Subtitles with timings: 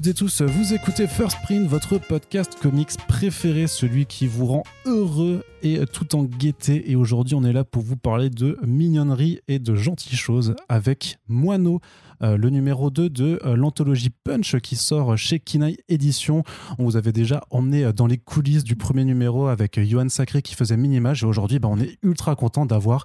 [0.00, 4.62] Toutes et tous, vous écoutez First Print, votre podcast comics préféré, celui qui vous rend
[4.86, 6.90] heureux et tout en gaieté.
[6.90, 11.18] Et aujourd'hui, on est là pour vous parler de mignonnerie et de gentilles choses avec
[11.28, 11.80] Moineau,
[12.22, 16.44] euh, le numéro 2 de euh, l'anthologie Punch qui sort chez Kinaï Édition.
[16.78, 20.40] On vous avait déjà emmené euh, dans les coulisses du premier numéro avec Johan Sacré
[20.40, 21.24] qui faisait Minimage.
[21.24, 23.04] Et aujourd'hui, bah, on est ultra content d'avoir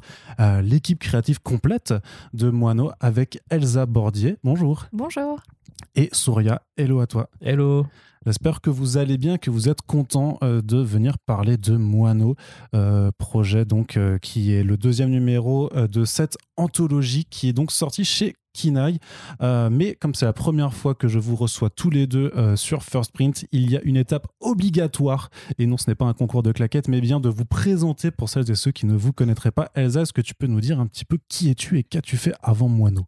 [0.63, 1.93] l'équipe créative complète
[2.33, 4.37] de Moineau avec Elsa Bordier.
[4.45, 4.85] Bonjour.
[4.93, 5.41] Bonjour
[5.95, 6.61] et Souria.
[6.77, 7.29] Hello à toi.
[7.41, 7.85] Hello.
[8.25, 12.35] J'espère que vous allez bien, que vous êtes content euh, de venir parler de Moineau,
[12.73, 17.71] euh, projet donc euh, qui est le deuxième numéro de cette anthologie qui est donc
[17.71, 18.99] sorti chez Kinaï.
[19.41, 23.11] mais comme c'est la première fois que je vous reçois tous les deux sur First
[23.11, 26.53] Print, il y a une étape obligatoire, et non ce n'est pas un concours de
[26.53, 29.69] claquettes, mais bien de vous présenter pour celles et ceux qui ne vous connaîtraient pas.
[29.75, 32.33] Elsa, est-ce que tu peux nous dire un petit peu qui es-tu et qu'as-tu fait
[32.41, 33.05] avant Moineau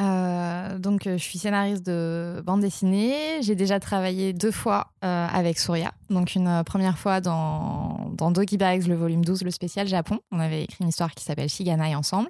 [0.00, 3.40] euh, donc, euh, je suis scénariste de bande dessinée.
[3.42, 5.92] J'ai déjà travaillé deux fois euh, avec Surya.
[6.10, 10.18] Donc, une première fois dans, dans Doggy Bags, le volume 12, le spécial Japon.
[10.32, 12.28] On avait écrit une histoire qui s'appelle Shiganai ensemble.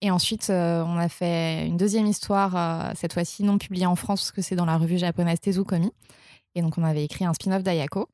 [0.00, 4.32] Et ensuite, on a fait une deuxième histoire, cette fois-ci non publiée en France, parce
[4.32, 5.92] que c'est dans la revue japonaise Tezukomi.
[6.54, 8.08] Et donc, on avait écrit un spin-off d'Ayako.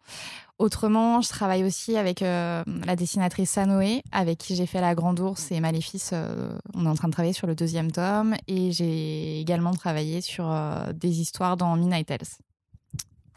[0.61, 5.19] Autrement, je travaille aussi avec euh, la dessinatrice Sanoé, avec qui j'ai fait La Grande
[5.19, 6.11] Ours et Maléfice.
[6.13, 8.35] Euh, on est en train de travailler sur le deuxième tome.
[8.47, 12.19] Et j'ai également travaillé sur euh, des histoires dans Midnight Tales.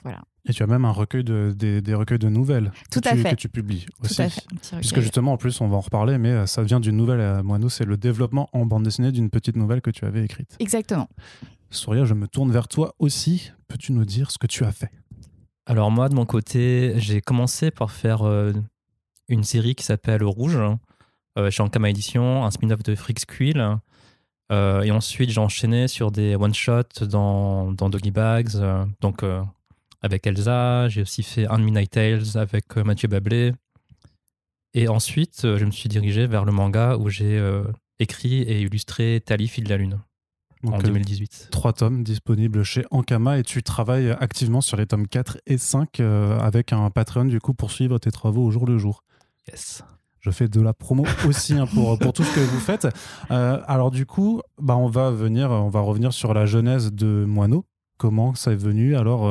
[0.04, 0.20] Voilà.
[0.50, 3.20] Et tu as même un recueil de, des, recueils de nouvelles Tout que, à tu,
[3.20, 3.30] fait.
[3.30, 4.16] que tu publies aussi.
[4.16, 4.42] Tout à fait.
[4.80, 7.70] Puisque justement, en plus, on va en reparler, mais ça vient d'une nouvelle à Moineau,
[7.70, 10.58] c'est le développement en bande dessinée d'une petite nouvelle que tu avais écrite.
[10.60, 11.08] Exactement.
[11.70, 13.52] Souria, je me tourne vers toi aussi.
[13.70, 14.92] Peux-tu nous dire ce que tu as fait?
[15.66, 18.52] Alors moi, de mon côté, j'ai commencé par faire euh,
[19.30, 20.60] une série qui s'appelle Rouge,
[21.38, 23.78] euh, chez Ankama Édition, un spin-off de Freaks Quill.
[24.52, 28.52] Euh, et ensuite, j'ai enchaîné sur des one-shots dans, dans Doggy Bags,
[29.00, 29.24] donc
[30.02, 30.90] avec Elsa.
[30.90, 33.54] J'ai aussi fait un Midnight Tales avec Mathieu Bablé.
[34.74, 37.42] Et ensuite, je me suis dirigé vers le manga où j'ai
[38.00, 40.00] écrit et illustré Tali, fille de la lune
[40.68, 41.44] en 2018.
[41.46, 45.58] Euh, trois tomes disponibles chez Ankama et tu travailles activement sur les tomes 4 et
[45.58, 49.04] 5 euh, avec un Patreon du coup pour suivre tes travaux au jour le jour.
[49.48, 49.84] Yes.
[50.20, 52.88] Je fais de la promo aussi hein, pour, pour tout ce que vous faites.
[53.32, 57.26] Euh, alors du coup, bah, on va venir, on va revenir sur la genèse de
[57.26, 57.66] Moineau.
[57.98, 58.96] Comment ça est venu?
[58.96, 59.28] Alors,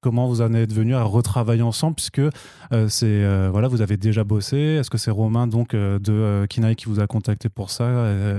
[0.00, 3.96] comment vous en êtes venu à retravailler ensemble puisque euh, c'est euh, voilà vous avez
[3.96, 4.56] déjà bossé.
[4.56, 7.88] Est-ce que c'est Romain donc euh, de Kinaï qui vous a contacté pour ça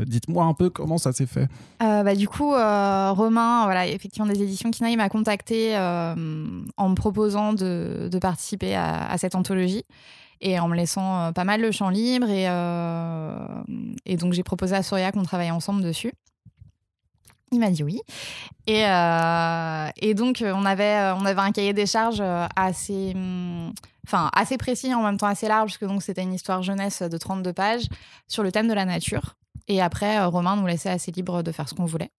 [0.06, 1.48] dites-moi un peu comment ça s'est fait.
[1.80, 8.10] Bah, du coup Romain voilà effectivement des éditions Kinaï m'a contacté en me proposant de,
[8.12, 9.84] de participer à, cette anthologie
[10.42, 12.30] et en me laissant pas mal le champ libre.
[12.30, 12.46] Et,
[14.06, 16.14] et donc j'ai proposé à Soria qu'on travaille ensemble dessus
[17.52, 18.02] il m'a dit oui.
[18.68, 22.24] Et, euh, et donc, euh, on avait, euh, on avait un cahier des charges
[22.56, 23.74] assez, hum,
[24.08, 27.18] enfin, assez précis, en même temps assez large, parce que c'était une histoire jeunesse de
[27.18, 27.88] 32 pages
[28.28, 29.36] sur le thème de la nature.
[29.68, 32.12] Et après, Romain nous laissait assez libre de faire ce qu'on voulait.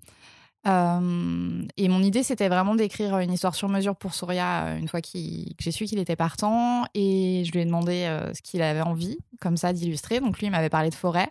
[0.64, 5.08] et mon idée, c'était vraiment d'écrire une histoire sur mesure pour Souria une fois que
[5.12, 6.84] j'ai su qu'il était partant.
[6.94, 10.20] Et je lui ai demandé ce qu'il avait envie, comme ça, d'illustrer.
[10.20, 11.28] Donc lui, il m'avait parlé de forêt.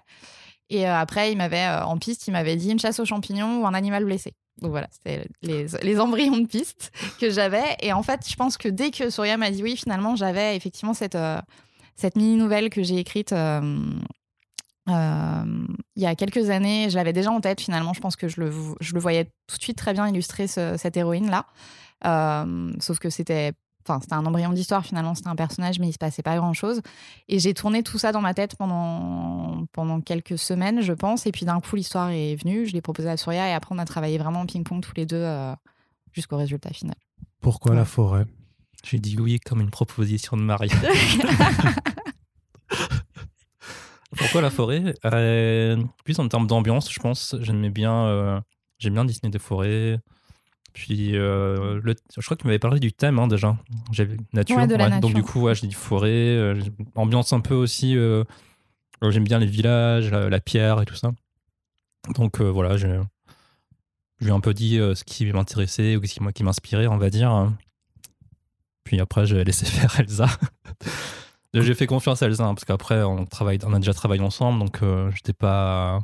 [0.72, 3.62] Et euh, après, il m'avait, euh, en piste, il m'avait dit une chasse aux champignons
[3.62, 4.34] ou un animal blessé.
[4.62, 7.76] Donc voilà, c'était les, embryons de piste que j'avais.
[7.82, 10.94] Et en fait, je pense que dès que Surya m'a dit oui, finalement, j'avais effectivement
[10.94, 11.42] cette, euh,
[11.98, 13.36] cette mini-nouvelle que j'ai écrite
[14.88, 16.90] il y a quelques années.
[16.90, 17.92] Je l'avais déjà en tête, finalement.
[17.94, 20.95] Je pense que je le, je le voyais tout de suite très bien illustrer cette
[20.95, 21.48] héroïne-là.
[22.80, 23.51] sauf que c'était
[23.88, 26.54] Enfin, c'était un embryon d'histoire finalement, c'était un personnage, mais il se passait pas grand
[26.54, 26.81] chose.
[27.28, 31.25] Et j'ai tourné tout ça dans ma tête pendant, pendant quelques semaines, je pense.
[31.25, 33.80] Et puis d'un coup, l'histoire est venue, je l'ai proposée à Surya, et après, on
[33.80, 35.54] a travaillé vraiment en ping-pong tous les deux euh,
[36.12, 36.95] jusqu'au résultat final.
[37.42, 38.25] Pourquoi la forêt?
[38.83, 40.72] J'ai dit oui comme une proposition de mariage.
[44.18, 44.94] Pourquoi la forêt?
[45.06, 47.36] Euh, Plus en termes d'ambiance, je pense.
[47.39, 48.42] J'aimais bien, euh,
[48.78, 50.00] j'aime bien dessiner des forêts.
[50.73, 53.57] Puis, euh, le, je crois que tu m'avais parlé du thème hein, déjà.
[53.91, 54.65] J'avais nature.
[55.01, 56.62] Donc, du coup, j'ai dit forêt, euh,
[56.95, 57.97] ambiance un peu aussi.
[57.97, 58.23] Euh,
[59.01, 61.12] j'aime bien les villages, la, pierre et tout ça.
[62.15, 62.88] Donc, voilà, je
[64.21, 67.09] lui ai un peu dit ce qui m'intéressait ou ce qui, qui m'inspirait, on va
[67.09, 67.51] dire.
[68.83, 70.27] Puis après, j'ai laissé faire Elsa.
[71.53, 74.59] j'ai fait confiance à Elsa, hein, parce qu'après, on, travaille, on a déjà travaillé ensemble,
[74.59, 74.79] donc
[75.13, 76.01] j'étais pas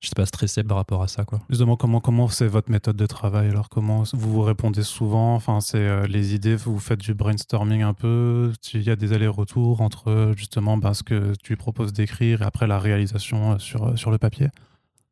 [0.00, 1.40] je suis pas stressé par rapport à ça quoi.
[1.48, 3.68] Justement comment comment c'est votre méthode de travail alors?
[3.68, 5.34] Comment vous vous répondez souvent?
[5.34, 8.52] Enfin c'est euh, les idées vous faites du brainstorming un peu?
[8.74, 12.66] Il y a des allers-retours entre justement ben, ce que tu proposes d'écrire et après
[12.66, 14.48] la réalisation euh, sur euh, sur le papier?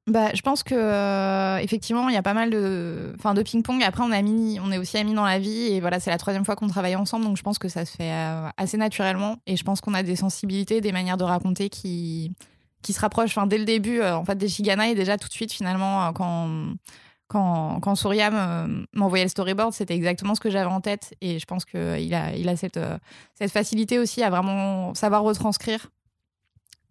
[0.06, 3.82] bah, je pense que euh, effectivement, il y a pas mal de, enfin, de ping-pong.
[3.82, 6.18] Après, on, a mis, on est aussi amis dans la vie et voilà, c'est la
[6.18, 9.36] troisième fois qu'on travaille ensemble, donc je pense que ça se fait euh, assez naturellement.
[9.46, 12.32] Et je pense qu'on a des sensibilités, des manières de raconter qui,
[12.84, 13.36] qui se rapprochent.
[13.36, 16.12] Enfin, dès le début, euh, en fait, des Shigana et déjà tout de suite, finalement,
[16.12, 16.74] quand
[17.26, 18.30] quand, quand Surya
[18.92, 21.14] m'envoyait le storyboard, c'était exactement ce que j'avais en tête.
[21.20, 22.78] Et je pense qu'il a, il a cette,
[23.34, 25.88] cette facilité aussi à vraiment savoir retranscrire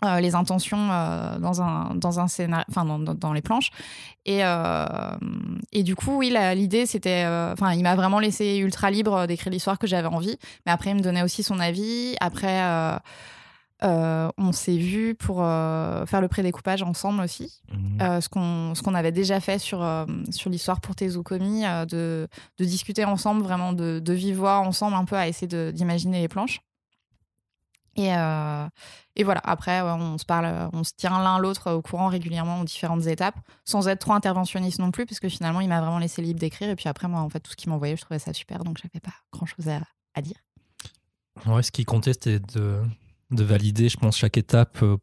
[0.04, 3.70] euh, les intentions euh, dans un dans un scénario enfin dans, dans, les planches
[4.26, 4.86] et euh,
[5.72, 9.80] et du coup oui l'idée c'était enfin il m'a vraiment laissé ultra libre d'écrire l'histoire
[9.80, 12.60] que j'avais envie mais après il me donnait aussi son avis après
[13.82, 18.22] on s'est vu pour faire le prédécoupage ensemble aussi mmh.
[18.22, 19.86] ce qu'on ce qu'on avait déjà fait sur
[20.32, 22.28] sur l'histoire pour Tezukomi de
[22.60, 26.62] de discuter ensemble vraiment de voix ensemble un peu à essayer d'imaginer les planches
[27.96, 28.68] et, euh,
[29.16, 32.64] et voilà, après, on se parle, on se tient l'un l'autre au courant régulièrement aux
[32.64, 36.22] différentes étapes, sans être trop interventionniste non plus, parce que finalement, il m'a vraiment laissé
[36.22, 36.70] libre d'écrire.
[36.70, 38.78] Et puis après, moi, en fait, tout ce qu'il m'envoyait, je trouvais ça super, donc
[38.82, 39.82] j'avais pas grand chose à,
[40.16, 40.38] à dire.
[41.46, 42.82] Ouais, ce qui comptait, c'était de,
[43.34, 44.98] de, valider, je pense, chaque étape euh,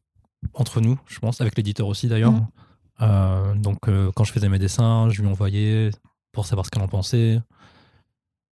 [0.54, 2.32] entre nous, je pense, avec l'éditeur aussi d'ailleurs.
[2.32, 2.48] Mmh.
[3.02, 3.78] Euh, donc,
[4.14, 5.90] quand je faisais mes dessins, je lui envoyais
[6.32, 7.40] pour savoir ce qu'elle en pensait.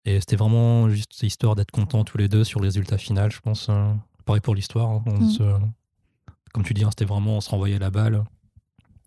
[0.05, 3.41] Et c'était vraiment juste histoire d'être content tous les deux sur le résultat final, je
[3.41, 3.71] pense
[4.29, 4.91] pareil pour l'histoire.
[4.91, 5.03] Hein.
[5.07, 5.73] Mm.
[6.53, 8.25] Comme tu dis, hein, c'était vraiment, on se renvoyait la balle.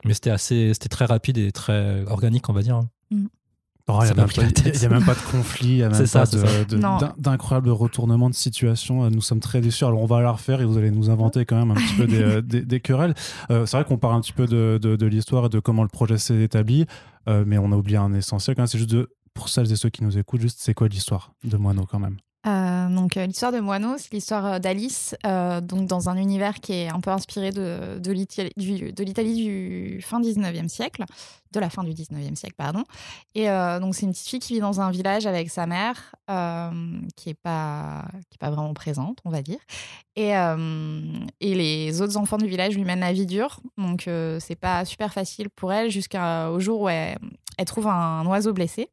[0.03, 2.81] Mais c'était assez, c'était très rapide et très organique, on va dire.
[3.11, 3.27] Mm.
[3.99, 6.25] Il n'y a, même pas de conflit, il n'y a même pas
[7.17, 9.09] d'incroyable retournement de situation.
[9.09, 9.85] Nous sommes très déçus.
[9.85, 12.07] Alors on va la refaire et vous allez nous inventer quand même un petit peu
[12.07, 13.13] des, euh, des, querelles.
[13.49, 15.89] Euh, c'est vrai qu'on parle un petit peu de, de, l'histoire et de comment le
[15.89, 16.85] projet s'est établi,
[17.27, 18.67] euh, mais on a oublié un essentiel quand même.
[18.67, 21.57] C'est juste de, pour celles et ceux qui nous écoutent, juste c'est quoi l'histoire de
[21.57, 22.17] Moineau quand même?
[22.47, 26.73] Euh, donc euh, l'histoire de Moineau, c'est l'histoire euh, d'Alice, donc dans un univers qui
[26.73, 31.05] est un peu inspiré de, l'Italie du, fin 19e siècle,
[31.51, 32.83] de la fin du 19e siècle, pardon.
[33.35, 33.47] Et
[33.79, 36.15] donc c'est une petite fille qui vit dans un village avec sa mère,
[37.15, 38.05] qui est pas
[38.39, 39.59] pas vraiment présente, on va dire.
[40.15, 44.09] Et, et les autres enfants du village lui mènent la vie dure, donc
[44.39, 47.17] c'est pas super facile pour elle jusqu'au jour où elle,
[47.65, 48.89] trouve un oiseau blessé.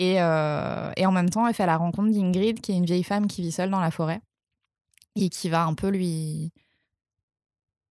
[0.00, 3.26] Euh, et, en même temps, elle fait la rencontre d'Ingrid, qui est une vieille femme
[3.26, 4.20] qui vit seule dans la forêt
[5.16, 6.52] et qui va un peu lui,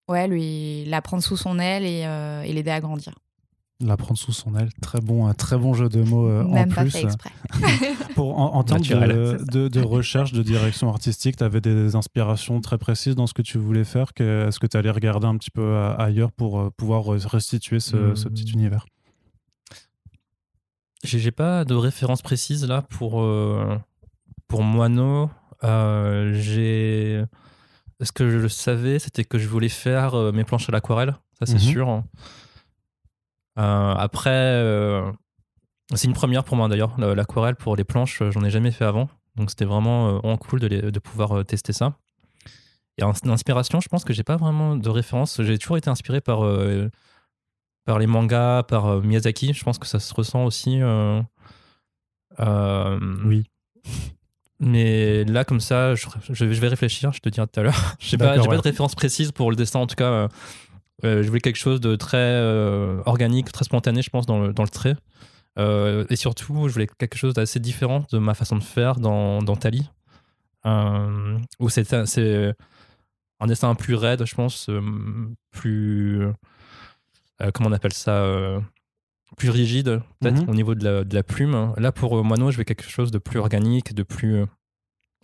[0.07, 3.13] ouais, lui la prendre sous son aile et, euh, l'aider à grandir.
[3.81, 6.69] La prendre sous son aile, très bon, un très bon jeu de mots euh, Même
[6.69, 6.91] en pas plus.
[6.91, 7.31] Fait exprès.
[8.15, 13.15] Pour, en, termes de, de, recherche, de direction artistique, tu avais des inspirations très précises
[13.15, 14.11] dans ce que tu voulais faire.
[14.17, 18.45] Est-ce que tu allais regarder un petit peu ailleurs pour pouvoir restituer ce, ce petit
[18.47, 18.59] hmm.
[18.59, 18.85] univers?
[21.03, 23.77] J'ai pas de référence précise là pour, euh,
[24.47, 25.29] pour Moineau.
[25.63, 27.23] Euh, j'ai...
[28.01, 31.45] Ce que je savais, c'était que je voulais faire euh, mes planches à l'aquarelle, ça
[31.45, 31.59] c'est mhm.
[31.59, 32.03] sûr.
[33.57, 34.63] après,
[35.93, 39.09] c'est une première pour moi d'ailleurs, l'aquarelle pour les planches, j'en ai jamais fait avant.
[39.35, 41.97] Donc c'était vraiment, cool de, de pouvoir tester ça.
[42.97, 45.41] Et en inspiration, je pense que j'ai pas vraiment de référence.
[45.41, 46.39] J'ai toujours été inspiré par
[47.89, 49.51] par les mangas, par euh, Miyazaki.
[49.51, 50.79] Je pense que ça se ressent aussi.
[50.79, 51.23] Euh,
[52.39, 53.45] euh, oui.
[54.59, 57.95] Mais là, comme ça, je, je, vais réfléchir, je te dirai tout à l'heure.
[57.99, 60.27] Je n'ai pas, pas, de référence précise pour le dessin, en tout cas.
[61.01, 62.39] je voulais quelque chose de très
[63.07, 64.95] organique, très spontané, je pense, dans le, dans le trait.
[65.57, 69.55] et surtout, je voulais quelque chose d'assez différent de ma façon de faire dans, dans
[69.55, 69.89] Tali.
[70.65, 74.69] où c'est un dessin plus raide, je pense,
[75.51, 76.27] plus
[77.53, 78.59] comment on appelle ça euh,
[79.37, 80.49] plus rigide, peut-être mhm.
[80.49, 81.73] au niveau de la, de la, plume.
[81.77, 84.45] Là, pour euh, Moineau, je vais quelque chose de plus organique, de plus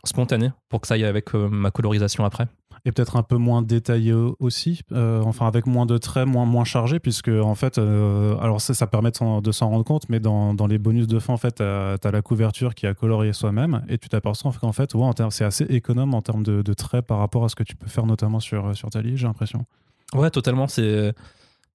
[0.06, 2.48] spontané, pour que ça aille avec ma colorisation après.
[2.88, 7.00] Et peut-être un peu moins détaillé aussi, enfin avec moins de traits, moins, moins chargé,
[7.00, 10.78] puisque en fait, alors ça, ça permet de s'en rendre compte, mais dans, dans, les
[10.78, 14.08] bonus de fin, en fait, tu as, la couverture qui a colorié soi-même, et tu
[14.08, 17.50] t'aperçois qu'en fait, ouais, c'est assez économe en termes de, de, traits par rapport à
[17.50, 19.66] ce que tu peux faire notamment sur, sur Tali, j'ai l'impression.
[20.14, 20.68] Ouais, totalement.
[20.68, 21.14] C'est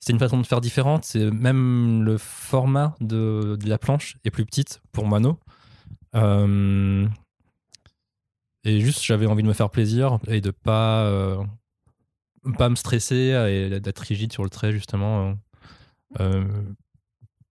[0.00, 1.04] c'est une façon de faire différente.
[1.04, 5.38] C'est même le format de, la planche est plus petite pour Mano.
[6.16, 7.06] Euh,
[8.64, 11.42] et juste, j'avais envie de me faire plaisir et de pas euh,
[12.58, 15.36] pas me stresser et d'être rigide sur le trait justement.
[16.18, 16.44] Euh,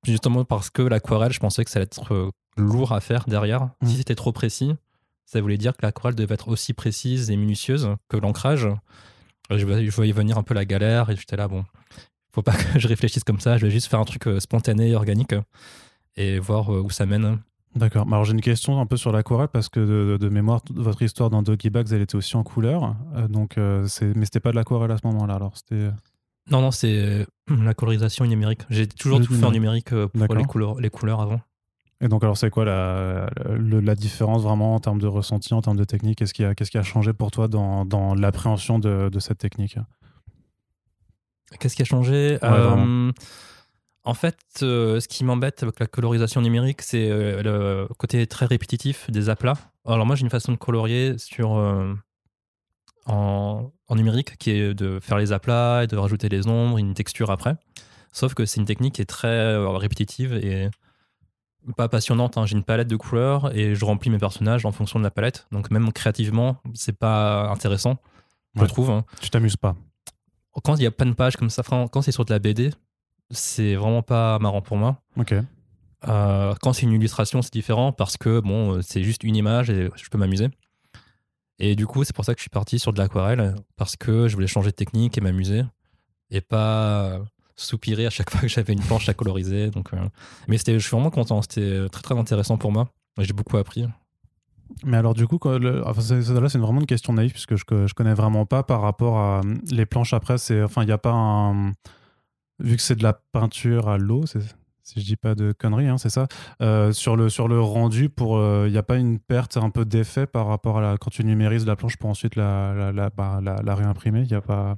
[0.03, 3.70] justement parce que l'aquarelle, je pensais que ça allait être lourd à faire derrière.
[3.84, 3.98] Si mmh.
[3.98, 4.74] c'était trop précis,
[5.25, 8.68] ça voulait dire que l'aquarelle devait être aussi précise et minutieuse que l'ancrage.
[9.51, 11.65] Je voyais venir un peu la galère et j'étais là, bon,
[12.39, 13.58] faut pas que je réfléchisse comme ça.
[13.58, 15.36] Je vais juste faire un truc euh, spontané, organique
[16.15, 17.39] et voir euh, où ça mène.
[17.75, 18.08] D'accord.
[18.08, 21.43] Alors j'ai une question un peu sur l'aquarelle parce que de, mémoire, votre histoire dans
[21.43, 22.96] Doggy Bags, elle était aussi en couleur.
[23.15, 24.15] Euh, donc, c'est...
[24.15, 25.36] mais c'était pas de l'aquarelle à ce moment-là.
[25.36, 25.89] Alors c'était.
[26.50, 27.25] Non, non, c'est euh,
[27.63, 28.62] la colorisation numérique.
[28.69, 31.41] J'ai toujours tout fait en numérique euh, pour les couleurs, les couleurs avant.
[32.01, 35.84] Et donc, alors, c'est quoi la, différence vraiment en termes de ressenti, en termes de
[35.84, 36.19] technique?
[36.19, 39.38] Qu'est-ce qui a, qu'est-ce qui a changé pour toi dans, dans l'appréhension de, de cette
[39.38, 39.77] technique?
[41.60, 42.38] Qu'est-ce qui a changé?
[42.41, 43.12] Ouais, Euh.
[44.06, 48.46] En fait, euh, ce qui m'embête avec la colorisation numérique, c'est euh, le côté très
[48.46, 49.58] répétitif des aplats.
[49.86, 51.51] Alors moi, j'ai une façon de colorier sur
[53.06, 56.94] en, en numérique qui est de faire les aplats et de rajouter les ombres, une
[56.94, 57.56] texture après.
[58.12, 60.70] Sauf que c'est une technique qui est très répétitive et
[61.75, 62.38] pas passionnante.
[62.38, 62.46] hein.
[62.46, 65.48] J'ai une palette de couleurs et je remplis mes personnages en fonction de la palette.
[65.51, 67.98] Donc même créativement, c'est pas intéressant,
[68.56, 68.89] je trouve.
[68.91, 69.75] hein Tu t'amuses pas
[70.63, 72.72] quand il y a plein de pages comme ça, quand c'est sur de la BD,
[73.32, 75.01] c'est vraiment pas marrant pour moi.
[75.18, 75.34] Ok.
[76.08, 79.70] Euh, quand c'est une illustration, c'est différent parce que bon, euh, c'est juste une image
[79.70, 80.48] et je peux m'amuser.
[81.60, 84.27] Et du coup, c'est pour ça que je suis parti sur de l'aquarelle parce que
[84.27, 85.63] je voulais changer de technique et m'amuser
[86.32, 87.20] et pas
[87.58, 89.70] soupirer à chaque fois que j'avais une planche à coloriser.
[89.70, 89.98] Donc, euh,
[90.48, 91.41] mais c'était, je suis vraiment content.
[91.41, 92.89] C'était très très intéressant pour moi.
[93.18, 93.86] J'ai beaucoup appris.
[94.86, 97.94] Mais alors, du coup, le- enfin, là, c'est vraiment une question naïve puisque je, je
[97.94, 100.38] connais vraiment pas par rapport à hum, les planches après.
[100.38, 101.72] C'est, enfin, il n'y a pas un.
[102.60, 105.98] Vu que c'est de la peinture à l'eau, si je dis pas de conneries, hein,
[105.98, 106.28] c'est ça.
[106.62, 109.86] euh, sur, le, sur le rendu, pour il n'y a pas une perte un peu
[109.86, 113.10] d'effet par rapport à la, quand tu numérises la planche pour ensuite la, la, la,
[113.10, 114.22] bah, la- la réimprimer.
[114.22, 114.76] Il y a pas.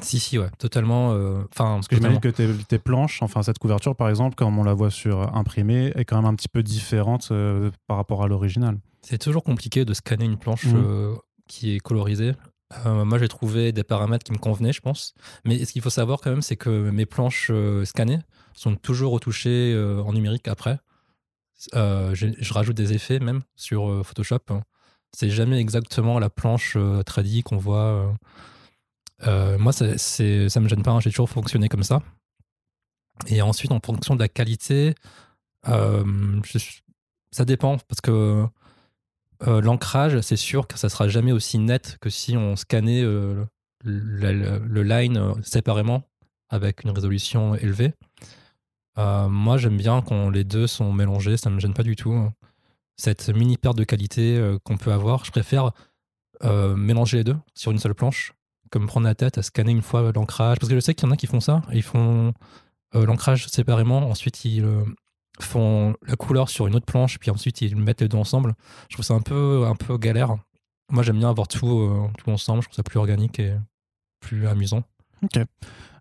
[0.00, 1.12] Si, si, ouais, totalement.
[1.14, 4.62] euh, Parce que j'imagine que tes, tes planches, enfin cette couverture par exemple, comme on
[4.62, 8.28] la voit sur imprimé, est quand même un petit peu différente euh, par rapport à
[8.28, 8.78] l'original.
[9.02, 10.76] C'est toujours compliqué de scanner une planche Mhm.
[10.76, 11.14] euh,
[11.48, 12.32] qui est colorisée.
[12.86, 15.14] Euh, moi, j'ai trouvé des paramètres qui me convenaient, je pense.
[15.44, 18.20] Mais ce qu'il faut savoir quand même, c'est que mes planches euh, scannées
[18.54, 20.78] sont toujours retouchées en numérique après.
[21.72, 24.38] Je rajoute des effets même sur Photoshop.
[25.12, 28.14] C'est jamais exactement la planche 3D qu'on voit.
[29.26, 30.90] moi, ça, ça me gêne pas.
[30.92, 32.00] hein, J'ai toujours fonctionné comme ça.
[33.26, 34.94] Et ensuite, en fonction de la qualité,
[35.66, 36.80] je-
[37.32, 38.46] ça dépend parce que
[39.46, 43.44] euh, l'ancrage, c'est sûr que ça sera jamais aussi net que si on scannait euh,
[43.84, 46.02] le, line euh, séparément
[46.50, 47.94] avec une résolution élevée.
[48.96, 52.28] Moi, j'aime bien quand les deux sont mélangés, ça me gêne pas du tout.
[52.98, 55.70] Cette mini perte de qualité qu'on peut avoir, je préfère
[56.42, 58.34] mélanger les deux sur une seule planche
[58.70, 60.58] que me prendre la tête à scanner une fois l'ancrage.
[60.58, 62.34] Parce que je sais qu'il y en a qui font ça, ils font
[62.92, 64.66] l'ancrage séparément, ensuite ils
[65.42, 68.54] font la couleur sur une autre planche, puis ensuite ils mettent les deux ensemble.
[68.88, 70.36] Je trouve ça un peu, un peu galère.
[70.90, 72.62] Moi, j'aime bien avoir tout, euh, tout ensemble.
[72.62, 73.54] Je trouve ça plus organique et
[74.20, 74.82] plus amusant.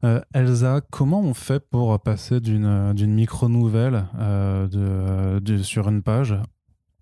[0.05, 6.35] Euh, Elsa, comment on fait pour passer d'une euh, micro-nouvelle de- sur une page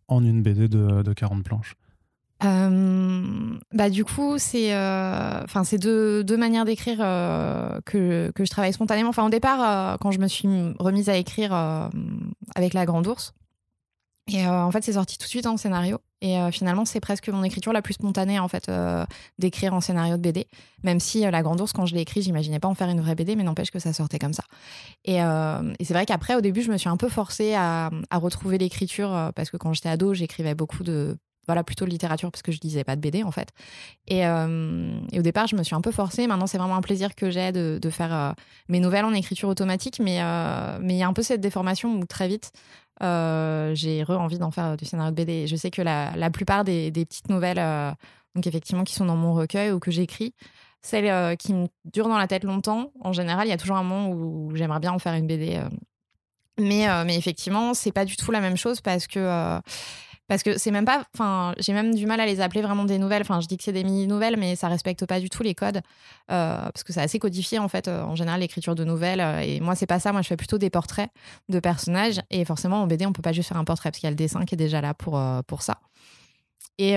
[0.08, 1.76] en une BD de, de 40 planches?
[2.44, 8.46] Euh, bah du coup, c'est euh, enfin c'est deux, deux manières d'écrire euh, que, que
[8.46, 9.10] je travaille spontanément.
[9.10, 10.48] Enfin au départ, quand je me suis
[10.80, 11.54] remise à écrire
[12.56, 13.34] avec la Grande Ours,
[14.32, 16.00] et en fait c'est sorti tout de suite en scénario.
[16.22, 18.72] Et finalement c'est presque mon écriture la plus spontanée en fait
[19.40, 20.48] d'écrire en scénario de BD.
[20.84, 23.16] Même si la Grande Ours quand je l'ai écrit, j'imaginais pas en faire une vraie
[23.16, 24.44] BD, mais n'empêche que ça sortait comme ça.
[25.06, 28.58] Et, et c'est vrai qu'après au début je me suis un peu forcée à, retrouver
[28.58, 31.18] l'écriture parce que quand j'étais ado j'écrivais beaucoup de
[31.48, 33.50] voilà plutôt littérature parce que je lisais pas de BD en fait.
[34.08, 36.28] Et, euh, et au départ, je me suis un peu forcée.
[36.28, 38.32] Maintenant, c'est vraiment un plaisir que j'ai de, faire euh,
[38.68, 41.96] mes nouvelles en écriture automatique, mais euh, mais il y a un peu cette déformation
[41.96, 42.52] où très vite,
[43.00, 45.48] j'ai re envie d'en faire du scénario de BD.
[45.48, 47.64] Je sais que la, la plupart des, petites nouvelles,
[48.36, 50.34] donc effectivement, qui sont dans mon recueil ou que j'écris,
[50.82, 53.84] celles qui me durent dans la tête longtemps, en général, il y a toujours un
[53.84, 55.62] moment où j'aimerais bien en faire une BD.
[56.60, 59.60] Mais, mais effectivement, c'est pas du tout la même chose parce que
[60.28, 61.06] parce que c'est même pas
[61.60, 63.22] j'ai même du mal à les appeler vraiment des nouvelles.
[63.22, 65.56] Enfin je dis que c'est des mini nouvelles mais ça respecte pas du tout les
[65.56, 65.82] codes
[66.32, 69.40] euh, parce que c'est assez codifié en fait euh, en général l'écriture de nouvelles euh,
[69.40, 70.12] et moi c'est pas ça.
[70.12, 71.10] Moi je fais plutôt des portraits
[71.50, 74.08] de personnages et forcément en BD on peut pas juste faire un portrait parce qu'il
[74.08, 75.80] y a le dessin qui est déjà là pour pour ça.
[76.80, 76.96] Et,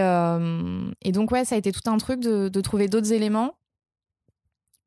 [1.13, 3.55] donc ouais ça a été tout un truc de, trouver d'autres éléments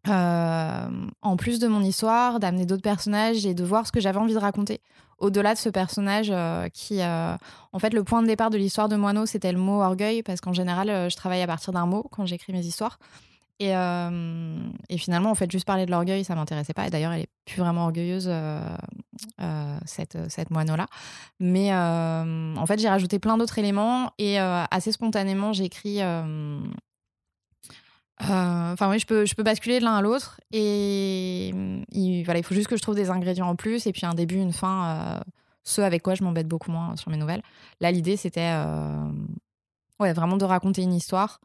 [0.05, 4.33] en plus de mon histoire, d'amener d'autres personnages et de voir ce que j'avais envie
[4.33, 4.81] de raconter
[5.19, 7.35] au-delà de ce personnage euh, qui, euh,
[7.71, 10.41] en fait, le point de départ de l'histoire de Moineau, c'était le mot orgueil, parce
[10.41, 12.99] qu'en général, euh, je travaille à partir d'un mot quand j'écris mes histoires.
[13.59, 13.69] Et,
[14.97, 16.87] finalement, en fait, juste parler de l'orgueil, ça m'intéressait pas.
[16.87, 18.29] Et d'ailleurs, elle est plus vraiment orgueilleuse,
[19.85, 20.87] cette, moineau-là.
[21.39, 26.01] Mais en fait, j'ai rajouté plein d'autres éléments et assez spontanément, j'écris.
[28.23, 30.39] Enfin, oui, je peux, je peux basculer de l'un à l'autre.
[30.51, 31.49] Et
[31.91, 34.13] il, voilà, il faut juste que je trouve des ingrédients en plus, et puis un
[34.13, 35.19] début, une fin, euh,
[35.63, 37.41] ce avec quoi je m'embête beaucoup moins sur mes nouvelles.
[37.81, 39.09] Là, l'idée, c'était euh,
[39.99, 41.39] ouais, vraiment de raconter une histoire.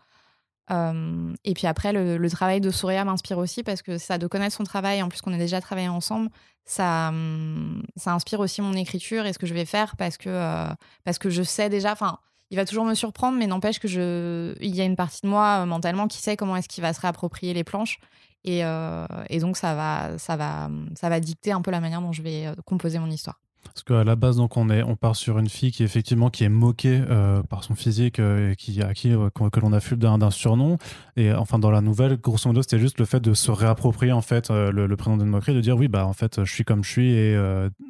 [0.71, 4.55] Euh, et puis après, le, travail de Souria m'inspire aussi parce que ça, de connaître
[4.55, 6.29] son travail, en plus qu'on ait déjà travaillé ensemble,
[6.65, 10.29] ça, hum, ça inspire aussi mon écriture et ce que je vais faire parce que,
[10.29, 10.69] euh,
[11.05, 12.19] parce que je sais déjà, enfin,
[12.51, 15.29] il va toujours me surprendre, mais n'empêche que je, il y a une partie de
[15.29, 17.99] moi mentalement qui sait comment est-ce qu'il va se réapproprier les planches.
[18.45, 22.13] Et, et, donc, ça va, ça, va, ça va dicter un peu la manière dont
[22.13, 23.39] je vais composer mon histoire.
[23.65, 26.45] Parce qu'à la base, donc, on, est, on part sur une fille qui, effectivement, qui
[26.45, 29.99] est moquée euh, par son physique euh, et qui, à qui euh, que l'on affule
[29.99, 30.79] d'un surnom.
[31.17, 34.23] Et enfin, dans la nouvelle, grosso modo, c'était juste le fait de se réapproprier, en
[34.23, 36.91] fait, le, prénom d'une moquerie, de dire oui, bah, en fait, je suis comme je
[36.91, 37.39] suis et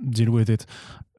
[0.03, 0.67] deal with it.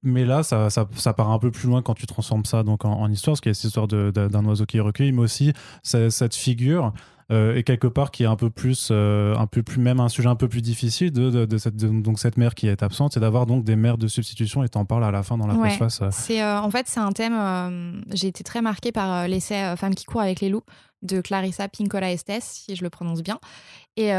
[0.01, 2.85] Mais là, ça, ça, ça, part un peu plus loin quand tu transformes ça donc
[2.85, 5.53] en, histoire, parce qu'il y a cette histoire d'un oiseau qui est recueilli, mais aussi
[5.83, 6.93] cette figure
[7.31, 10.09] euh, et quelque part qui est un peu plus, euh, un peu plus même un
[10.09, 13.19] sujet un peu plus difficile de, de, cette, donc cette mère qui est absente, c'est
[13.19, 15.67] d'avoir donc des mères de substitution et t'en parles à la fin dans la ouais.
[15.67, 16.01] postface.
[16.01, 16.09] Euh.
[16.11, 18.03] C'est en fait c'est un thème.
[18.11, 20.63] J'ai été très marquée par l'essai Femmes qui courent avec les loups
[21.01, 23.39] de Clarissa Pinkola Estes, si je le prononce bien,
[23.97, 24.11] et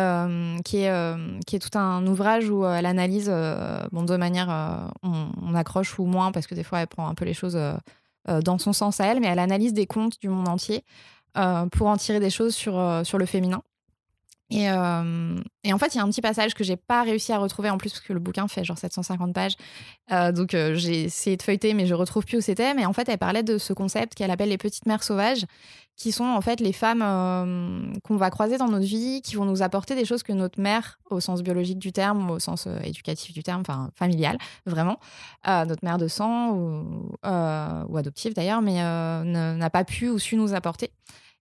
[0.65, 6.05] qui, est, qui est tout un ouvrage où elle analyse, de manière, on, accroche ou
[6.05, 7.59] moins, parce que des fois elle prend un peu les choses
[8.29, 10.85] dans son sens à elle, mais elle analyse des contes du monde entier
[11.37, 13.63] euh, pour en tirer des choses sur, euh, sur le féminin.
[14.51, 17.33] Et, euh, et, en fait, il y a un petit passage que j'ai pas réussi
[17.33, 19.55] à retrouver en plus parce que le bouquin fait genre 750 pages.
[20.35, 22.75] donc j'ai essayé de feuilleter, mais je retrouve plus où c'était.
[22.75, 25.45] Mais en fait, elle parlait de ce concept qu'elle appelle les petites mères sauvages,
[25.97, 29.63] qui sont en fait les femmes qu'on va croiser dans notre vie, qui vont nous
[29.63, 33.45] apporter des choses que notre mère, au sens biologique du terme, au sens éducatif du
[33.45, 34.99] terme, enfin familial, vraiment,
[35.47, 40.91] notre mère de sang ou adoptive d'ailleurs, mais n'a pas pu ou su nous apporter.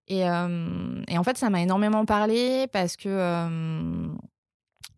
[0.10, 4.10] Et, et, en fait, ça m'a énormément parlé parce que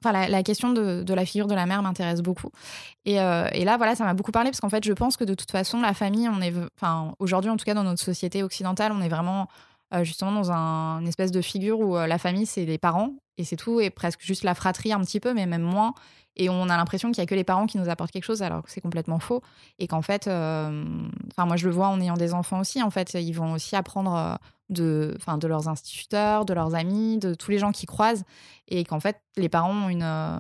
[0.04, 2.50] Enfin, la, question de, la figure de la mère m'intéresse beaucoup.
[3.06, 5.36] Et, et, là, voilà, ça m'a beaucoup parlé parce qu'en fait, je pense que de
[5.36, 8.94] toute façon, la famille, on est, enfin, aujourd'hui, en tout cas, dans notre société occidentale,
[8.94, 9.48] on est vraiment
[10.02, 13.58] justement dans un, une espèce de figure où la famille, c'est les parents et c'est
[13.58, 15.94] tout, et presque juste la fratrie un petit peu, mais même moins.
[16.36, 18.42] Et on a l'impression qu'il n'y a que les parents qui nous apportent quelque chose,
[18.42, 19.42] alors que c'est complètement faux.
[19.78, 23.34] Et qu'en fait, moi, je le vois en ayant des enfants aussi, en fait, ils
[23.34, 24.40] vont aussi apprendre
[24.72, 28.24] de, de leurs instituteurs, de leurs amis, de tous les gens qui croisent,
[28.68, 30.40] et qu'en fait, les parents ont une, euh,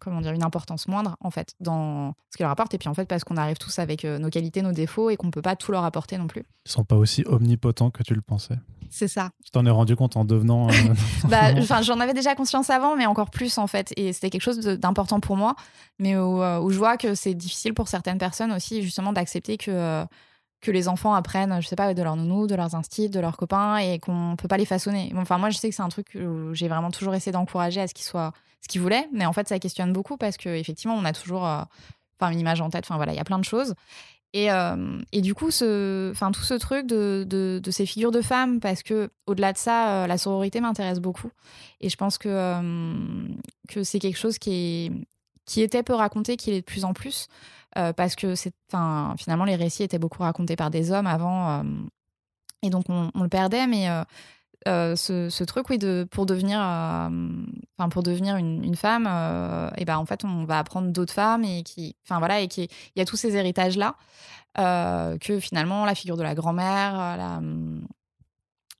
[0.00, 2.74] comment dire, une importance moindre, en fait, dans ce qu'ils leur apportent.
[2.74, 5.16] Et puis, en fait, parce qu'on arrive tous avec euh, nos qualités, nos défauts, et
[5.16, 6.44] qu'on ne peut pas tout leur apporter non plus.
[6.66, 8.56] Ils sont pas aussi omnipotents que tu le pensais.
[8.90, 9.30] C'est ça.
[9.44, 10.70] Tu t'en es rendu compte en devenant.
[10.70, 10.72] Euh,
[11.28, 13.92] bah, j'en avais déjà conscience avant, mais encore plus, en fait.
[13.96, 15.54] Et c'était quelque chose d'important pour moi,
[15.98, 20.06] mais où, où, je vois que c'est difficile pour certaines personnes aussi, justement, d'accepter que
[20.60, 23.36] que les enfants apprennent, je sais pas, de leurs nounous, de leurs instits, de leurs
[23.36, 25.12] copains et qu'on peut pas les façonner.
[25.16, 27.88] Enfin, moi, je sais que c'est un truc où j'ai vraiment toujours essayé d'encourager à
[27.88, 31.04] ce qu'ils soient ce qu'ils voulaient, mais en fait, ça questionne beaucoup parce qu'effectivement, on
[31.04, 31.62] a toujours euh,
[32.22, 32.84] une image en tête.
[32.84, 33.74] Enfin, voilà, il y a plein de choses.
[34.34, 38.20] Et, euh, et du coup, ce, tout ce truc de, de, de, ces figures de
[38.20, 41.30] femmes, parce que au-delà de ça, euh, la sororité m'intéresse beaucoup.
[41.80, 42.60] Et je pense que,
[43.68, 44.92] que c'est quelque chose qui, est,
[45.48, 47.26] qui était peu raconté, qui est de plus en plus.
[47.76, 51.62] Euh, parce que finalement, les récits étaient beaucoup racontés par des hommes avant, euh,
[52.62, 53.88] et donc on, le perdait, mais
[54.66, 56.58] euh, ce, truc, oui, de, pour devenir,
[57.90, 59.06] pour devenir une, femme,
[59.76, 63.04] et ben en fait, on va apprendre d'autres femmes et qui, voilà, il y a
[63.04, 63.96] tous ces héritages là
[65.20, 67.40] que finalement la figure de la grand-mère,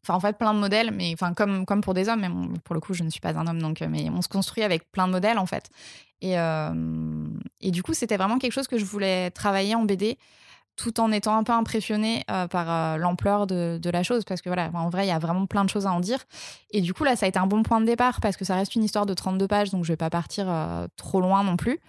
[0.09, 2.31] enfin en fait plein de modèles mais enfin comme comme pour des hommes mais
[2.64, 4.90] pour le coup je ne suis pas un homme donc mais on se construit avec
[4.90, 5.71] plein de modèles en fait
[6.21, 7.27] et, euh,
[7.61, 10.18] et du coup, c'était vraiment quelque chose que je voulais travailler en BD
[10.77, 14.49] tout en étant un peu impressionnée euh, par euh, l'ampleur de, la chose, parce que
[14.49, 16.21] voilà, en vrai, il y a vraiment plein de choses à en dire.
[16.71, 18.55] Et du coup, là, ça a été un bon point de départ, parce que ça
[18.55, 20.47] reste une histoire de 32 pages, donc je vais pas partir
[20.94, 21.81] trop loin non plus.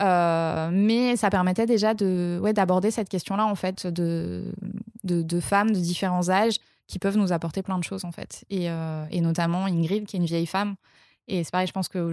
[0.00, 4.52] mais ça permettait déjà de, ouais, d'aborder cette question-là, en fait, de,
[5.04, 6.56] de, femmes de différents âges
[6.92, 8.44] qui peuvent nous apporter plein de choses, en fait.
[8.50, 10.76] Et, et notamment Ingrid, qui est une vieille femme,
[11.28, 12.10] et c'est pareil, je pense qu'on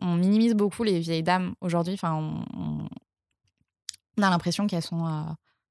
[0.00, 1.94] on minimise beaucoup les vieilles dames aujourd'hui.
[1.94, 2.86] Enfin, on,
[4.22, 5.22] a l'impression qu'elles sont, euh,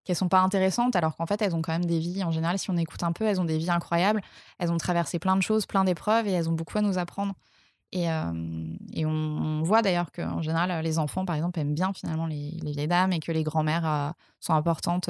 [0.03, 2.23] qu'elles sont pas intéressantes, alors qu'en fait, elles ont quand même des vies.
[2.23, 4.21] En général, si on écoute un peu, elles ont des vies incroyables.
[4.59, 7.33] Elles ont traversé plein de choses, plein d'épreuves, et elles ont beaucoup à nous apprendre.
[7.91, 8.31] Et, euh,
[8.93, 12.71] et on, voit d'ailleurs qu'en général, les enfants, par exemple, aiment bien finalement les, les
[12.71, 14.09] vieilles dames et que les grand-mères euh,
[14.39, 15.09] sont importantes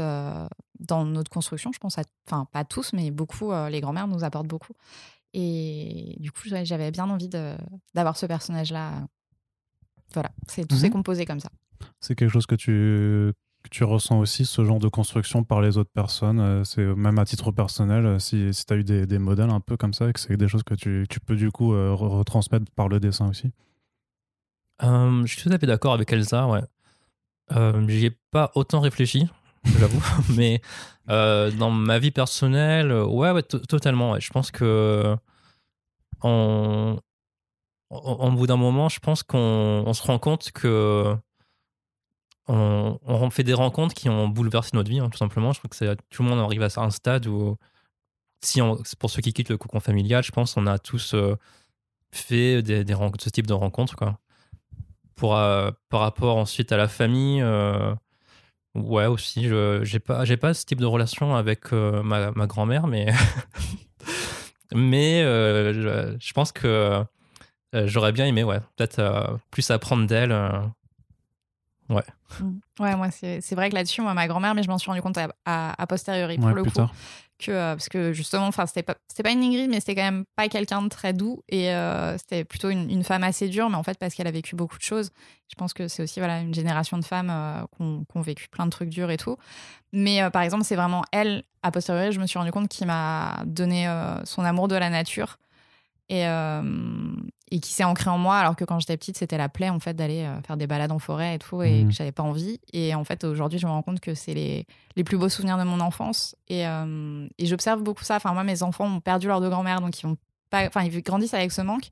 [0.79, 1.71] dans notre construction.
[1.71, 4.73] Je pense, à, enfin, pas tous, mais beaucoup, les grand-mères nous apportent beaucoup.
[5.33, 9.07] Et du coup, j'avais bien envie d'avoir ce personnage-là.
[10.13, 11.49] Voilà, c'est tout s'est mmh composé comme ça.
[11.99, 13.31] C'est quelque chose que tu,
[13.69, 16.39] tu ressens aussi, ce genre de construction par les autres personnes.
[16.39, 19.49] Euh, c'est même à titre personnel, euh, si, si tu as eu des, des, modèles
[19.49, 21.93] un peu comme ça, que c'est des choses que tu, tu peux du coup euh,
[21.93, 23.51] retransmettre par le dessin aussi?
[24.81, 26.61] je suis tout à fait d'accord avec Elsa, ouais.
[27.89, 29.27] J'y ai pas autant réfléchi.
[29.65, 30.03] J'avoue.
[30.35, 30.61] Mais
[31.09, 34.19] euh, dans ma vie personnelle, ouais, ouais, totalement.
[34.19, 35.15] Je pense que
[36.21, 36.97] en,
[38.31, 41.15] bout d'un moment, je pense qu'on se rend compte que
[42.47, 45.53] on, fait des rencontres qui ont bouleversé notre vie, hein, tout simplement.
[45.53, 47.57] Je crois que tout le monde arrive à un stade où,
[48.41, 48.59] si
[48.97, 51.35] pour ceux qui quittent le cocon familial, je pense qu'on a tous euh,
[52.11, 53.95] fait des, des, ce type de rencontres.
[53.95, 54.17] Quoi.
[55.15, 57.43] Pour, euh, par rapport ensuite à la famille,
[58.79, 63.07] ouais, aussi, je j'ai pas, pas ce type de relation avec ma, ma grand-mère, mais,
[64.73, 67.03] mais je, je, pense que
[67.73, 70.35] j'aurais bien aimé, ouais, peut-être plus apprendre d'elle
[71.89, 72.04] Ouais.
[72.39, 72.60] Mm.
[72.80, 75.17] Ouais, moi, c'est vrai que là-dessus, moi, ma grand-mère, mais je m'en suis rendu compte
[75.17, 76.71] à, à, posteriori, pour le coup.
[77.39, 80.25] Que, euh, parce que justement, enfin, c'était pas, pas une Ingrid, mais c'était quand même
[80.36, 81.41] pas quelqu'un de très doux.
[81.47, 84.32] Et euh, c'était plutôt une, une, femme assez dure, mais en fait, parce qu'elle a
[84.32, 85.12] vécu beaucoup de choses.
[85.47, 88.65] Je pense que c'est aussi voilà, une génération de femmes euh, qui, ont, vécu plein
[88.65, 89.38] de trucs durs et tout.
[89.93, 93.41] Mais par exemple, c'est vraiment elle, à posteriori, je me suis rendu compte qui m'a
[93.45, 93.88] donné
[94.25, 95.38] son amour de la nature
[96.10, 96.62] et, euh,
[97.51, 99.79] et qui s'est ancré en moi alors que quand j'étais petite c'était la plaie en
[99.79, 101.88] fait d'aller euh, faire des balades en forêt et tout et mmh.
[101.88, 102.59] que j'avais pas envie.
[102.73, 105.57] Et en fait aujourd'hui je me rends compte que c'est les, les plus beaux souvenirs
[105.57, 106.35] de mon enfance.
[106.47, 108.15] Et, euh, et j'observe beaucoup ça.
[108.15, 110.17] Enfin moi mes enfants ont perdu leur deux grand-mère donc ils vont
[110.49, 111.89] pas enfin ils grandissent avec ce manque.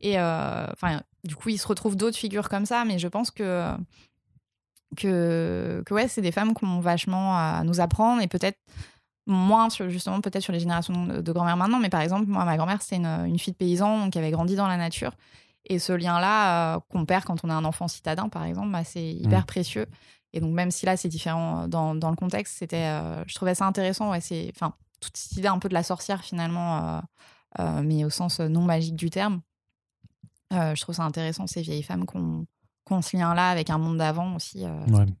[0.00, 3.72] Et enfin du coup ils se retrouvent d'autres figures comme ça mais je pense que
[4.96, 8.22] que, que ouais c'est des femmes qui ont vachement à nous apprendre.
[8.22, 8.58] Et peut-être
[9.26, 12.56] moins sur, justement peut-être sur les générations de, grand-mère maintenant, mais par exemple, moi, ma
[12.56, 15.12] grand-mère, c'était une, fille de paysan qui avait grandi dans la nature.
[15.68, 18.84] Et ce lien-là, euh, qu'on perd quand on est un enfant citadin, par exemple, bah,
[18.84, 19.46] c'est hyper mmh.
[19.46, 19.86] précieux.
[20.32, 23.34] Et donc, même si là, c'est différent euh, dans, dans, le contexte, c'était, euh, je
[23.34, 24.10] trouvais ça intéressant.
[24.10, 27.02] Ouais, c'est, enfin, toute cette idée un peu de la sorcière, finalement,
[27.58, 29.40] mais au sens non magique du terme.
[30.52, 32.46] je trouve ça intéressant, ces vieilles femmes qu'on
[32.84, 34.64] qu'on ce lien-là avec un monde d'avant aussi,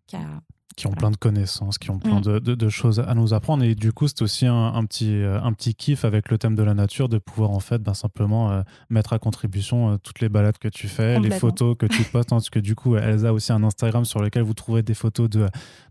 [0.06, 0.40] qui a
[0.76, 2.40] qui ont plein de connaissances, qui ont plein mm.
[2.40, 3.64] de, de, choses à nous apprendre.
[3.64, 6.62] Et du coup, c'est aussi un, petit, euh, un petit kiff avec le thème de
[6.62, 10.28] la nature de pouvoir en fait ben, simplement euh, mettre à contribution euh, toutes les
[10.28, 12.30] balades que tu fais, les photos que tu postes.
[12.32, 14.92] Hein, parce que du coup, Elsa a aussi un Instagram sur lequel vous trouvez des
[14.92, 15.46] photos de,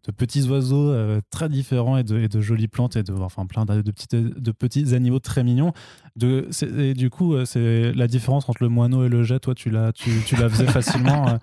[0.05, 0.95] de petits oiseaux
[1.31, 4.51] très différents et de, et de, jolies plantes et de, enfin, plein de, petits, de
[4.51, 5.73] petits animaux très mignons.
[6.15, 9.39] De, et du coup, c'est la différence entre le moineau et le jet.
[9.39, 11.39] Toi, tu la, tu, tu la faisais facilement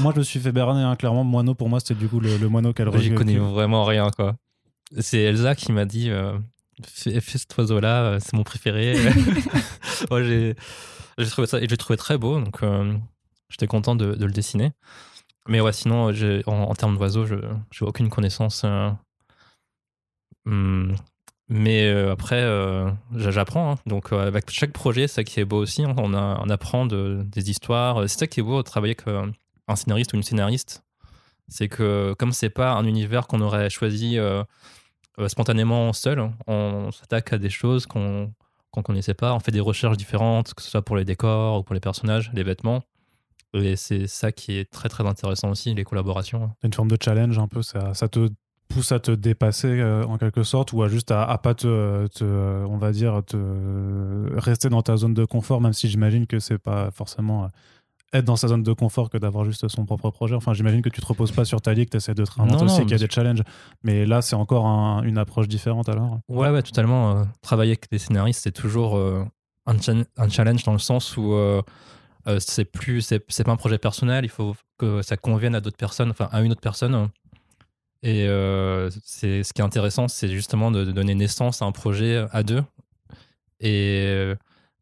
[0.00, 1.24] moi, je me suis fait berner, hein, clairement.
[1.24, 4.36] Moineau, pour moi, c'était du coup le, moineau qu'elle J'y connais vraiment rien, quoi.
[4.98, 6.38] C'est Elsa qui m'a dit euh,
[6.86, 8.94] fais, cet oiseau-là, euh, c'est mon préféré.
[10.10, 10.54] moi, j'ai
[11.30, 12.94] trouvé ça et j'ai trouvé très beau, donc euh,
[13.48, 14.72] j'étais content de, le dessiner.
[15.48, 16.10] Mais ouais, sinon,
[16.46, 18.64] en, en termes d'oiseaux, je n'ai aucune connaissance.
[20.46, 20.92] Hmm,
[21.48, 22.42] mais après,
[23.14, 23.72] j'apprends.
[23.72, 23.78] Hein.
[23.86, 25.84] Donc, avec chaque projet, c'est ça qui est beau aussi.
[25.84, 25.94] Hein.
[25.98, 28.08] On, a, on apprend de, des histoires.
[28.08, 29.34] C'est ça qui est beau, travailler avec
[29.68, 30.84] un scénariste ou une scénariste,
[31.48, 34.42] c'est que comme c'est pas un univers qu'on aurait choisi euh,
[35.18, 38.32] euh, spontanément seul, on s'attaque à des choses qu'on
[38.70, 41.62] qu'on connaissait pas, on fait des recherches différentes, que ce soit pour les décors ou
[41.62, 42.82] pour les personnages, les vêtements.
[43.52, 46.50] Et c'est ça qui est très très intéressant aussi, les collaborations.
[46.64, 48.28] Une forme de challenge un peu, ça, te
[48.66, 52.08] pousse à te dépasser euh, en quelque sorte ou à juste à, à pas te,
[52.08, 53.36] te, on va dire, te
[54.34, 57.48] rester dans ta zone de confort, même si j'imagine que c'est pas forcément
[58.14, 60.34] être dans sa zone de confort que d'avoir juste son propre projet.
[60.34, 62.32] Enfin, j'imagine que tu te reposes pas sur ta ligue, que tu essaies de te
[62.32, 63.42] réinventer aussi, qu'il y a des challenges.
[63.82, 64.66] Mais là, c'est encore
[65.04, 67.10] une approche différente alors Ouais, ouais, totalement.
[67.10, 69.24] Euh, travailler avec des scénaristes, c'est toujours euh,
[69.66, 69.76] un,
[70.16, 71.60] un, challenge dans le sens où euh,
[72.38, 76.10] c'est plus, c'est pas un projet personnel, il faut que ça convienne à d'autres personnes,
[76.10, 77.08] enfin à une autre personne.
[78.02, 78.26] Et
[79.02, 82.42] c'est ce qui est intéressant, c'est justement de, de, donner naissance à un projet à
[82.42, 82.62] deux.
[83.60, 84.34] Et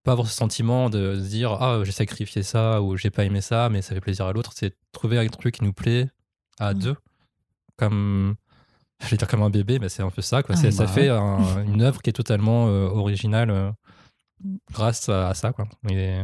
[0.02, 3.40] pas avoir ce sentiment de se dire ah j'ai sacrifié ça ou j'ai pas aimé
[3.40, 6.08] ça mais ça fait plaisir à l'autre c'est trouver un truc qui nous plaît
[6.58, 6.78] à mmh.
[6.78, 6.96] deux
[7.76, 8.34] comme
[9.00, 10.90] je vais dire comme un bébé mais c'est un peu ça quoi ah, ça bah
[10.90, 13.70] fait une œuvre qui est totalement euh, originale euh,
[14.42, 14.56] mmh.
[14.72, 16.20] grâce à, ça quoi et,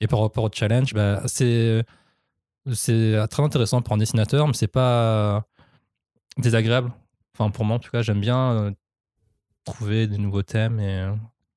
[0.00, 1.84] et, par rapport au challenge bah, c'est
[2.72, 5.44] c'est très intéressant pour un dessinateur mais c'est pas
[6.36, 6.92] désagréable
[7.34, 8.70] enfin pour moi en tout cas j'aime bien euh,
[9.64, 11.10] trouver des nouveaux thèmes et,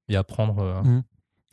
[0.08, 1.04] et apprendre mmh.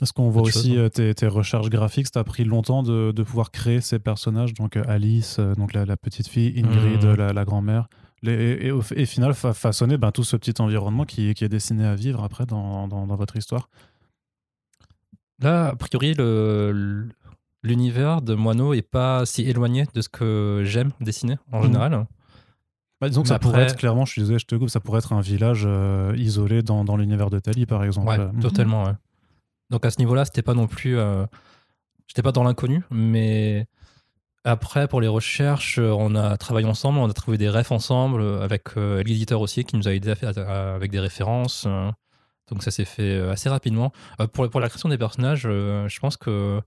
[0.01, 3.81] Est-ce qu'on voit aussi euh, tes, recherches graphiques Ça a pris longtemps de, pouvoir créer
[3.81, 7.33] ces personnages, donc euh, Alice, euh, donc la, petite fille, Ingrid, mmh.
[7.33, 7.89] la, grand-mère,
[8.25, 11.97] et, au et, final façonner ben, tout ce petit environnement qui, qui, est destiné à
[11.97, 13.69] vivre après dans, dans, votre histoire.
[15.41, 16.15] Là, a priori,
[17.65, 21.65] l'univers de Moineau est pas si éloigné de ce que j'aime dessiner en mmh.
[21.65, 22.07] général.
[23.01, 24.99] Bah, disons que ça pourrait être clairement, je suis désolé, je te coupe, ça pourrait
[24.99, 25.69] être un village
[26.17, 28.09] isolé dans, dans l'univers de Tali, par exemple.
[28.09, 28.93] Ouais, totalement, ouais.
[29.71, 30.99] Donc à ce niveau-là, c'était pas non plus.
[30.99, 31.27] Euh,
[32.07, 33.67] j'étais pas dans l'inconnu, mais
[34.45, 38.21] Après, pour les recherches, euh, on a travaillé ensemble, on a trouvé des refs ensemble,
[38.23, 41.65] euh, avec euh, l'éditeur aussi qui nous a aidé à faire- à- avec des références.
[41.67, 41.91] euh,
[42.49, 43.93] donc ça s'est fait assez rapidement.
[44.33, 46.63] Pour, pour la création des personnages, je pense que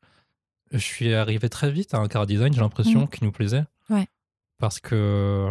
[0.72, 3.08] je suis arrivé très vite à un car design, j'ai l'impression, Mhm.
[3.10, 3.64] qui nous plaisait.
[3.90, 4.06] Ouais.
[4.60, 5.50] Parce que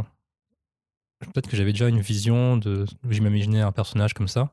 [1.20, 2.86] peut-être que j'avais déjà une vision de.
[3.08, 4.50] Je m'imaginais un personnage comme ça.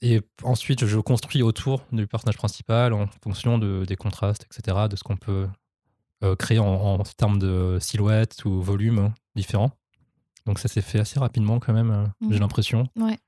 [0.00, 4.94] Et ensuite, je construis autour du personnage principal en fonction de, des contrastes, etc., de
[4.96, 5.48] ce qu'on peut
[6.24, 9.72] euh, créer en, en termes de silhouette ou volume hein, différents.
[10.46, 12.32] Donc ça s'est fait assez rapidement quand même, euh, Mhm.
[12.32, 12.86] j'ai l'impression.
[12.96, 13.18] Ouais.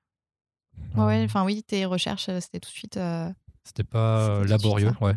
[0.94, 2.96] Ouais, Euh, ouais, enfin oui, tes recherches, c'était tout de suite.
[2.96, 3.30] euh,
[3.64, 5.14] C'était pas suite laborieux, ouais.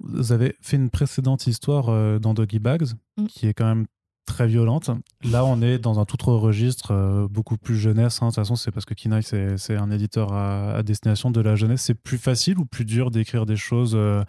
[0.00, 3.26] Vous avez fait une précédente histoire euh, dans Doggy Bags Mm.
[3.26, 3.86] qui est quand même
[4.28, 4.90] très violente.
[5.24, 8.20] Là, on est dans un tout autre registre, euh, beaucoup plus jeunesse.
[8.22, 8.26] hein.
[8.26, 11.56] De toute façon, c'est parce que Kinaï, c'est un éditeur à, à destination de la
[11.56, 11.82] jeunesse.
[11.82, 14.22] C'est plus facile ou plus dur d'écrire des choses, euh,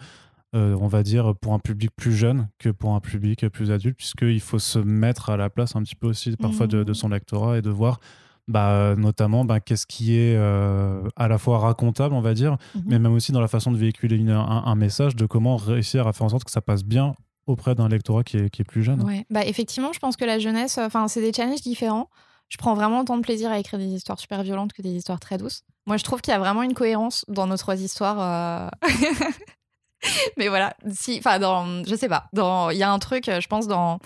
[0.56, 3.96] euh, on va dire, pour un public plus jeune que pour un public plus adulte,
[3.96, 6.94] puisqu'il faut se mettre à la place un petit peu aussi parfois de, de Mm.
[6.94, 8.00] son lectorat et de voir.
[8.48, 12.82] Bah, notamment bah, qu'est-ce qui est à la fois racontable, on va dire, mhm.
[12.86, 16.08] mais même aussi dans la façon de véhiculer une- un, un message, de comment réussir
[16.08, 17.14] à faire en sorte que ça passe bien
[17.50, 19.02] auprès d'un lectorat qui est, qui est plus jeune.
[19.02, 19.26] Ouais.
[19.30, 22.08] Bah, effectivement, je pense que la jeunesse, euh, enfin, c'est des challenges différents.
[22.48, 25.20] Je prends vraiment autant de plaisir à écrire des histoires super violentes que des histoires
[25.20, 25.62] très douces.
[25.86, 28.70] Moi, je trouve qu'il y a vraiment une cohérence dans nos trois histoires.
[28.82, 28.88] euh.
[30.36, 33.40] Mais voilà, si, enfin, dans, je sais pas, dans, il y a un truc, euh,
[33.40, 33.98] je pense, dans,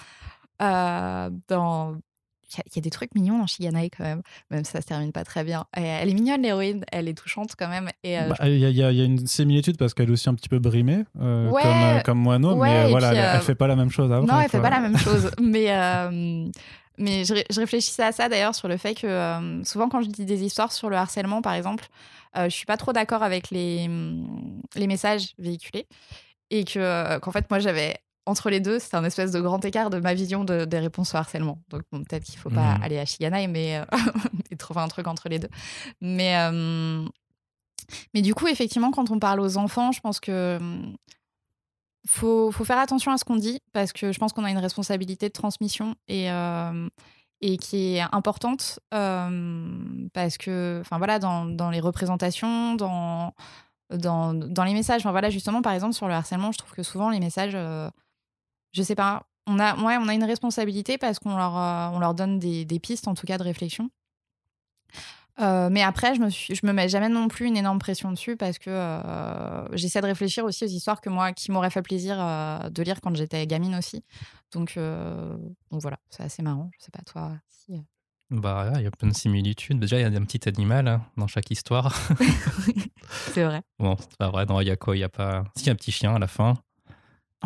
[0.58, 1.96] dans,
[2.54, 4.70] il y, a- il y a des trucs mignons dans Shiganai quand même, même si
[4.72, 5.64] ça se termine pas très bien.
[5.76, 7.88] Et elle est mignonne l'héroïne, elle est touchante quand même.
[8.02, 9.94] Et euh, Bah, Il y, a- il y a il y a une similitude parce
[9.94, 12.38] qu'elle est aussi un petit peu brimée, euh, Ouais, comme, euh, comme ouais,
[12.84, 14.08] mais voilà, puis, elle, euh, elle fait pas la même chose.
[14.10, 15.30] Non, elle fait pas la même chose.
[15.40, 16.48] Mais, euh,
[16.96, 20.08] mais je, je réfléchissais à ça d'ailleurs sur le fait que euh, souvent quand je
[20.08, 21.86] dis des histoires sur le harcèlement, par exemple,
[22.36, 23.90] euh, je suis pas trop d'accord avec les,
[24.76, 25.86] les messages véhiculés
[26.50, 29.62] et que euh, qu'en fait moi j'avais entre les deux, c'était un espèce de grand
[29.64, 31.58] écart de ma vision de- des réponses au harcèlement.
[31.68, 32.82] Donc bon, peut-être qu'il faut pas Mhm.
[32.82, 33.84] aller à Shiganai, mais euh,
[34.50, 35.50] et trouver un truc entre les deux.
[36.00, 37.04] Mais euh,
[38.14, 40.96] mais du coup, effectivement, quand on parle aux enfants, je pense que hum,
[42.06, 44.58] faut, faut faire attention à ce qu'on dit parce que je pense qu'on a une
[44.58, 46.88] responsabilité de transmission et, euh,
[47.40, 53.32] et qui est importante parce que, enfin voilà, dans, dans les représentations, dans,
[53.90, 56.82] dans, dans les messages, enfin voilà, justement, par exemple, sur le harcèlement, je trouve que
[56.82, 57.88] souvent les messages, euh,
[58.74, 61.98] je sais pas, on a, ouais, on a une responsabilité parce qu'on leur, euh, on
[61.98, 63.90] leur donne des, des pistes, en tout cas, de réflexion.
[65.40, 68.10] Euh, mais après, je me, suis, je me mets jamais non plus une énorme pression
[68.12, 71.82] dessus parce que euh, j'essaie de réfléchir aussi aux histoires que moi, qui m'auraient fait
[71.82, 74.04] plaisir euh, de lire quand j'étais gamine aussi.
[74.52, 76.70] Donc, donc voilà, c'est assez marrant.
[76.78, 77.32] Je sais pas toi.
[77.48, 77.82] Si...
[78.30, 79.80] Bah, il y a plein de similitudes.
[79.80, 81.92] Déjà, il y a un petit animal hein, dans chaque histoire.
[83.32, 83.62] c'est vrai.
[83.80, 85.44] bon, c'est pas vrai, dans Ayako, il y a pas.
[85.56, 86.54] Si, il y a un petit chien à la fin.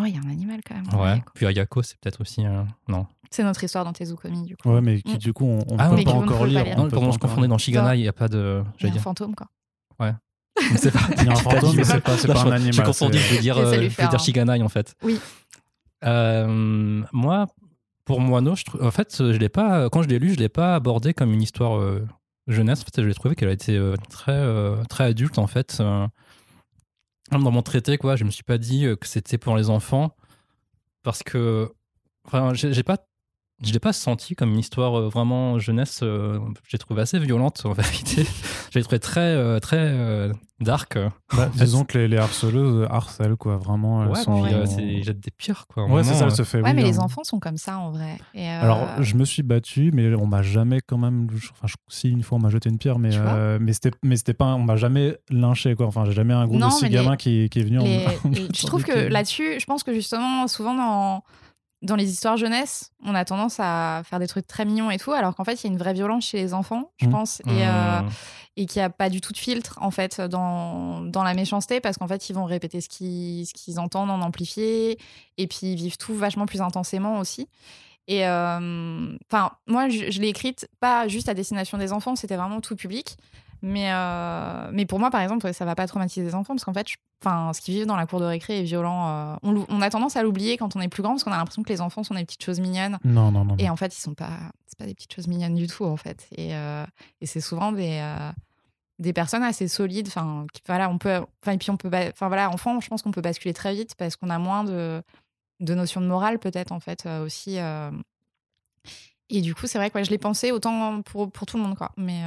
[0.00, 0.86] Oh, il y a un animal quand même.
[1.00, 1.12] Ouais.
[1.14, 1.22] Ouais.
[1.34, 2.66] Puis Ayako, c'est peut-être aussi un.
[2.88, 3.06] Non.
[3.30, 4.70] C'est notre histoire dans Tezukomi, du coup.
[4.72, 5.18] Ouais, mais qui Mm.
[5.18, 6.64] du coup, on, on Ah, peut pas ne encore lire.
[6.64, 6.74] lire.
[6.78, 8.62] on Non, pardon, je confondais dans Shigana, il n'y a pas de.
[8.78, 9.02] Il y a un dire.
[9.02, 9.48] fantôme, quoi.
[10.72, 11.00] Je sais pas.
[11.18, 12.72] Il y a un fantôme, mais c'est pas, c'est pas un animal.
[12.72, 14.94] J'ai confondu, c'est- je veux dire, euh, je veux dire un- Shiganai en fait.
[15.02, 15.20] Oui.
[16.04, 17.46] Euh, moi,
[18.04, 20.74] pour Moineau, je en fait, je l'ai pas, quand je l'ai lu, je l'ai pas
[20.74, 22.06] abordé comme une histoire euh,
[22.46, 22.80] jeunesse.
[22.80, 25.82] En fait, je l'ai trouvé qu'elle a été euh, très, euh, très adulte en fait.
[27.30, 30.16] Dans mon traité, quoi, je me suis pas dit euh, que c'était pour les enfants
[31.02, 31.70] parce que,
[32.24, 32.98] enfin, j'ai pas.
[33.64, 36.00] Je l'ai pas senti comme une histoire euh, vraiment jeunesse.
[36.04, 38.24] euh, j'ai trouvé assez violente en vérité.
[38.72, 40.96] J'ai trouvé très euh, très dark.
[41.36, 43.56] Bah, disons que les, les harceleuses harcèlent, quoi.
[43.56, 44.42] Vraiment, elles Ouais, sont.
[44.42, 45.84] puis, euh, c'est- il jette des pires quoi.
[45.86, 46.58] Ouais, c'est ça, Vraiment, elle se fait.
[46.62, 48.18] Ouais, oui, mais les enfants sont comme ça, en vrai.
[48.34, 51.26] Et, euh, Alors, je me suis battu, mais on m'a jamais quand même.
[51.52, 54.16] Enfin, je- si une fois on m'a jeté une pierre, mais euh, mais c'était mais
[54.16, 54.54] c'était pas.
[54.54, 55.86] On m'a jamais lynché quoi.
[55.86, 57.80] Enfin, j'ai jamais un groupe Non, de six gamins les- qui, qui est venu.
[57.80, 61.24] en- les- en- je trouve que là-dessus, je pense que justement, souvent dans,
[61.82, 65.12] dans les histoires jeunesse, on a tendance à faire des trucs très mignons et tout,
[65.12, 67.12] alors qu'en fait, il y a une vraie violence chez les enfants, je Mhm.
[67.12, 68.08] pense, et, euh, Mmh.
[68.56, 71.80] et qu'il n'y a pas du tout de filtre, en fait, dans, dans la méchanceté,
[71.80, 74.98] parce qu'en fait, ils vont répéter ce qu'ils ce qu'ils entendent en amplifié,
[75.36, 77.48] et puis ils vivent tout vachement plus intensément aussi.
[78.08, 82.36] Et euh, enfin, moi, je, je l'ai écrite pas juste à destination des enfants, c'était
[82.36, 83.16] vraiment tout public.
[83.62, 86.72] Mais, euh, mais pour moi, par exemple, ça va pas traumatiser les enfants parce qu'en
[86.72, 86.86] fait,
[87.22, 89.08] enfin, ce qu'ils vivent dans la cour de récré est violent.
[89.08, 91.62] euh, on, a tendance à l'oublier quand on est plus grand parce qu'on a l'impression
[91.62, 92.98] que les enfants sont des petites choses mignonnes.
[93.04, 93.56] Non, non, non.
[93.58, 95.96] Et en fait, ils sont pas, c'est pas des petites choses mignonnes du tout en
[95.96, 96.28] fait.
[96.36, 96.84] Et, euh,
[97.20, 98.00] et c'est souvent des,
[99.00, 100.06] des personnes assez solides.
[100.08, 103.12] Enfin, voilà, on peut, enfin, et puis on peut, enfin voilà, enfant, je pense qu'on
[103.12, 105.02] peut basculer très vite parce qu'on a moins de,
[105.58, 107.58] de notions de morale peut-être en fait aussi.
[109.30, 111.64] Et du coup, c'est vrai que ouais, je l'ai pensé autant pour, pour tout le
[111.64, 111.90] monde quoi.
[111.96, 112.22] Mais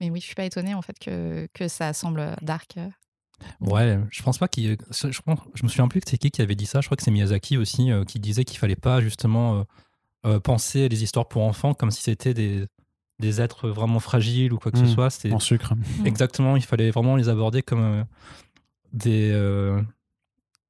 [0.00, 2.78] mais oui, je suis pas étonnée en fait que, que ça semble dark.
[3.60, 4.76] Ouais, je pense pas qu'il.
[4.90, 6.80] Je, je me souviens plus que c'est qui qui avait dit ça.
[6.80, 9.62] Je crois que c'est Miyazaki aussi euh, qui disait qu'il fallait pas justement euh,
[10.26, 12.66] euh, penser les histoires pour enfants comme si c'était des,
[13.18, 15.08] des êtres vraiment fragiles ou quoi que ce soit.
[15.10, 15.72] C'était En sucre.
[16.04, 16.56] exactement.
[16.56, 18.04] Il fallait vraiment les aborder comme euh,
[18.92, 19.80] des euh,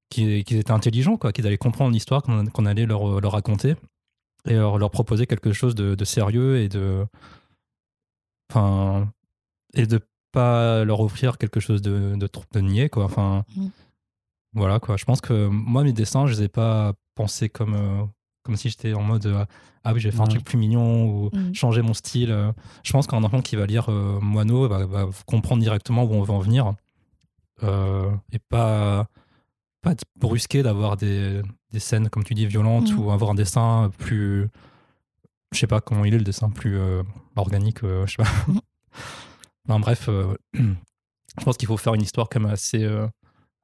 [0.09, 3.75] qui- qu'ils étaient intelligents, quoi, qu'ils allaient comprendre l'histoire qu'on qu'on allait leur, leur raconter
[4.47, 7.05] et leur, leur proposer quelque chose de, de sérieux et de
[8.51, 9.13] enfin
[9.75, 10.01] et de
[10.33, 13.67] pas leur offrir quelque chose de, de, trop- de niais quoi enfin Mm.
[14.55, 18.05] voilà quoi je pense que moi mes dessins je les ai pas pensés comme euh,
[18.43, 19.45] comme si j'étais en mode euh,
[19.85, 21.55] ah oui je vais faire un truc plus mignon ou Mm.
[21.55, 22.53] changer mon style euh.
[22.85, 26.23] je pense qu'un enfant qui va lire euh, Moineau va, va comprendre directement où on
[26.23, 26.75] veut en venir
[27.63, 29.07] euh, et pas
[29.83, 31.41] pas être brusqué d'avoir des,
[31.73, 32.99] des scènes comme tu dis violentes Mm.
[32.99, 34.49] ou avoir un dessin plus
[35.53, 37.03] je sais pas comment il est le dessin plus euh,
[37.37, 38.31] organique euh, je sais pas
[39.69, 43.07] Non bref euh, je pense qu'il faut faire une histoire quand même assez euh,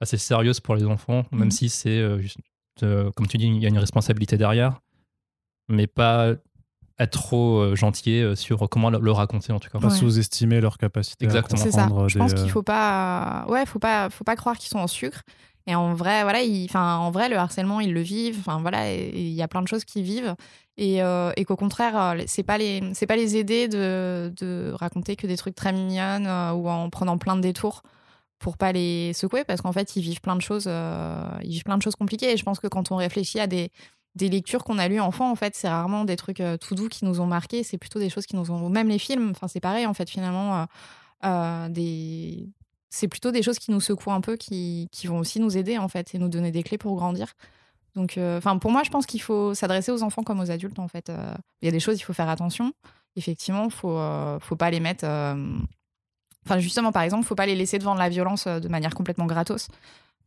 [0.01, 1.51] assez sérieuse pour les enfants même Mhm.
[1.51, 2.39] si c'est euh, juste
[2.83, 4.81] euh, comme tu dis il y a une responsabilité derrière
[5.69, 6.35] mais pas
[6.99, 9.95] être trop euh, gentil euh, sur comment le, le raconter en tout cas Pas Ouais.
[9.95, 11.61] sous-estimer leur capacité Exactement.
[11.61, 11.89] à C'est ça.
[12.09, 15.23] Je pense qu'il faut pas, ouais, faut pas, faut pas croire qu'ils sont en sucre.
[15.67, 18.39] Et en vrai, voilà, ils- enfin, en vrai, le harcèlement, ils le vivent.
[18.39, 20.35] Enfin, voilà, il y a plein de choses qu'ils vivent.
[20.79, 25.17] Et, euh, et qu'au contraire, euh, c'est pas les, c'est pas les aider de, raconter
[25.17, 27.83] que des trucs très mignonnes euh, ou en prenant plein de détours
[28.39, 31.79] pour pas les secouer, parce qu'en fait, ils vivent plein de choses, ils vivent plein
[31.79, 32.33] de choses compliquées.
[32.33, 33.71] Et je pense que quand on réfléchit à des
[34.15, 37.05] des lectures qu'on a lues enfant, en fait, c'est rarement des trucs tout doux qui
[37.05, 37.63] nous ont marqués.
[37.63, 39.31] C'est plutôt des choses qui nous ont, même les films.
[39.31, 40.67] Enfin, c'est pareil, en fait, finalement.
[41.71, 42.49] des...
[42.91, 45.79] c'est plutôt des choses qui nous secouent un peu, qui, qui vont aussi nous aider
[45.79, 47.35] en fait et nous donner des clés pour grandir.
[47.97, 50.79] Donc, euh, enfin, pour moi, je pense qu'il faut s'adresser aux enfants comme aux adultes
[50.79, 51.09] en fait.
[51.11, 52.73] Euh, Il y a des choses, il faut faire attention.
[53.17, 55.05] Effectivement, faut, euh, faut pas les mettre.
[56.45, 59.69] Enfin, justement, par exemple, faut pas les laisser devant la violence de manière complètement gratos.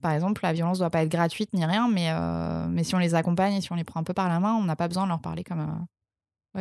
[0.02, 2.10] Par exemple, la violence doit pas être gratuite ni rien, mais,
[2.70, 4.54] mais si on les accompagne et si on les prend un peu par la main,
[4.56, 5.86] on n'a pas besoin de leur parler comme,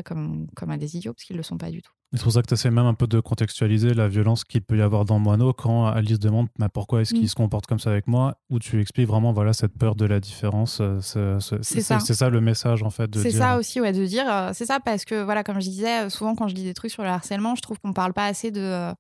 [0.05, 1.92] comme, comme à des idiots, parce qu'ils le sont pas du tout.
[2.14, 4.79] C'est pour ça que tu essaies même un peu de contextualiser la violence qu'il peut
[4.79, 7.29] y avoir dans Moineau quand Alice demande mais pourquoi est-ce qu'il Mm.
[7.29, 8.37] se comporte comme ça avec moi?
[8.49, 10.79] Où tu expliques vraiment voilà cette peur de la différence.
[10.81, 12.01] euh, c'est- ça.
[12.01, 13.14] C'est ça le message en fait.
[13.18, 14.25] C'est ça aussi, ouais, de dire.
[14.27, 16.73] euh, c'est ça parce que, voilà, comme je disais, euh, souvent quand je lis des
[16.75, 18.90] trucs sur le harcèlement, je trouve qu'on parle pas assez de,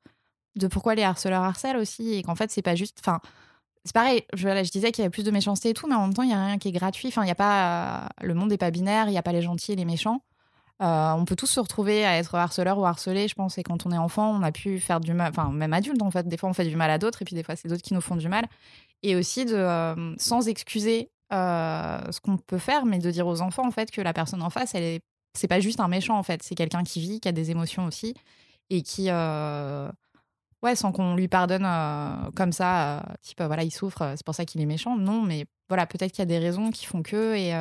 [0.56, 2.98] de pourquoi les harceleurs harcèlent aussi et qu'en fait, c'est pas juste.
[3.00, 3.20] Enfin,
[3.86, 5.94] c'est pareil, je, voilà, je disais qu'il y avait plus de méchanceté et tout, mais
[5.94, 7.08] en même temps, il y a rien qui est gratuit.
[7.08, 8.04] Enfin, il y a pas.
[8.04, 10.20] euh, le monde n'est pas binaire, il n'y a pas les gentils et les méchants.
[10.80, 13.58] Euh, on peut tous se retrouver à être harceleur ou harcelé, je pense.
[13.58, 16.10] Et quand on est enfant, on a pu faire du mal, enfin, même adulte, en
[16.10, 16.28] fait.
[16.28, 17.94] Des fois, on fait du mal à d'autres, et puis des fois, c'est d'autres qui
[17.94, 18.46] nous font du mal.
[19.02, 23.40] Et aussi, de, euh, sans excuser euh, ce qu'on peut faire, mais de dire aux
[23.40, 25.00] enfants, en fait, que la personne en face, elle est.
[25.36, 26.42] C'est pas juste un méchant, en fait.
[26.42, 28.14] C'est quelqu'un qui vit, qui a des émotions aussi,
[28.70, 29.10] et qui.
[30.60, 31.66] Ouais, sans qu'on lui pardonne
[32.34, 34.96] comme ça, type, voilà, il souffre, c'est pour ça qu'il est méchant.
[34.96, 37.36] Non, mais voilà, peut-être qu'il y a des raisons qui font que.
[37.36, 37.52] Et,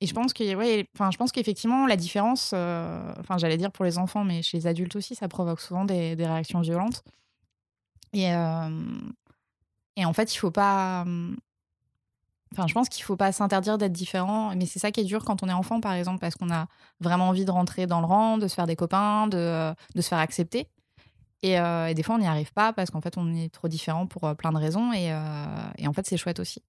[0.00, 3.84] et je pense que, ouais, enfin, je pense qu'effectivement, la différence, euh, j'allais dire pour
[3.84, 7.02] les enfants, mais chez les adultes aussi, ça provoque souvent des, réactions violentes.
[8.12, 8.70] Et, euh,
[9.96, 11.02] et en fait, il faut pas.
[11.02, 11.36] hum,
[12.52, 15.24] Enfin, je pense qu'il faut pas s'interdire d'être différent, mais c'est ça qui est dur
[15.24, 16.66] quand on est enfant, par exemple, parce qu'on a
[16.98, 20.08] vraiment envie de rentrer dans le rang, de se faire des copains, de, de se
[20.08, 20.66] faire accepter.
[21.42, 24.06] Et, euh, des fois, on n'y arrive pas parce qu'en fait, on est trop différent
[24.06, 24.92] pour euh, plein de raisons.
[24.92, 25.44] Et, euh,
[25.78, 26.62] et en fait, c'est chouette aussi.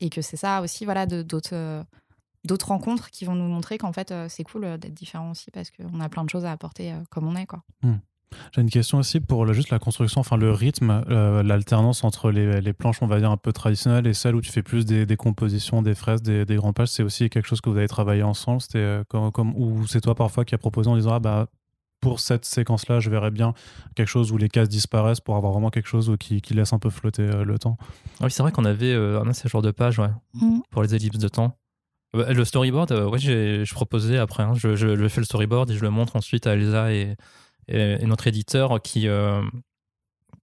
[0.00, 1.82] Et que c'est ça aussi, voilà, d'autres euh,
[2.44, 5.50] d'autres rencontres qui vont nous montrer qu'en fait, euh, c'est cool euh, d'être différent aussi
[5.50, 7.62] parce qu'on a plein de choses à apporter euh, comme on est, quoi.
[8.52, 12.62] J'ai une question aussi pour juste la construction, enfin le rythme, euh, l'alternance entre les,
[12.62, 15.04] les planches, on va dire un peu traditionnelles et celles où tu fais plus des,
[15.04, 16.88] des compositions, des fraises, des, des grands pages.
[16.88, 18.62] C'est aussi quelque chose que vous avez travaillé ensemble?
[18.62, 21.46] C'était euh, comme, comme ou c'est toi parfois qui a proposé en disant ah bah
[22.00, 23.52] pour cette séquence-là, je verrais bien
[23.94, 26.78] quelque chose où les cases disparaissent pour avoir vraiment quelque chose qui, qui laisse un
[26.78, 27.76] peu flotter le temps?
[28.18, 30.10] Ah oui c'est vrai qu'on avait euh, un de ces genres de pages ouais
[30.70, 31.58] pour les ellipses de temps.
[32.14, 34.42] Euh, Le storyboard, euh, ouais, je proposais après.
[34.42, 34.54] hein.
[34.54, 37.16] je, je, je fais le storyboard et je le montre ensuite à Elsa et,
[37.68, 39.42] et, et notre éditeur qui, euh,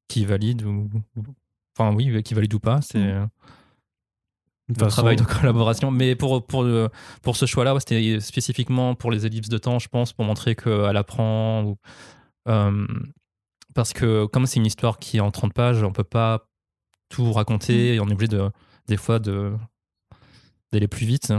[0.08, 0.90] qui valide ou.
[1.16, 1.24] ou-
[1.78, 2.82] Enfin, oui, qui valide ou pas.
[2.82, 3.02] C'est Mm.
[3.08, 3.26] euh,
[4.70, 5.92] De façon, travail de collaboration.
[5.92, 6.90] Mais pour, pour, le-
[7.22, 10.56] pour ce choix-là, ouais, c'était spécifiquement pour les ellipses de temps, je pense, pour montrer
[10.56, 11.64] qu'elle apprend.
[11.64, 11.78] Ou,
[12.50, 12.86] euh,
[13.76, 16.48] parce que comme c'est une histoire qui est en 30 pages, on peut pas
[17.10, 18.50] tout raconter et on est obligé de,
[18.88, 19.54] des fois de
[20.74, 21.34] d'aller plus vite.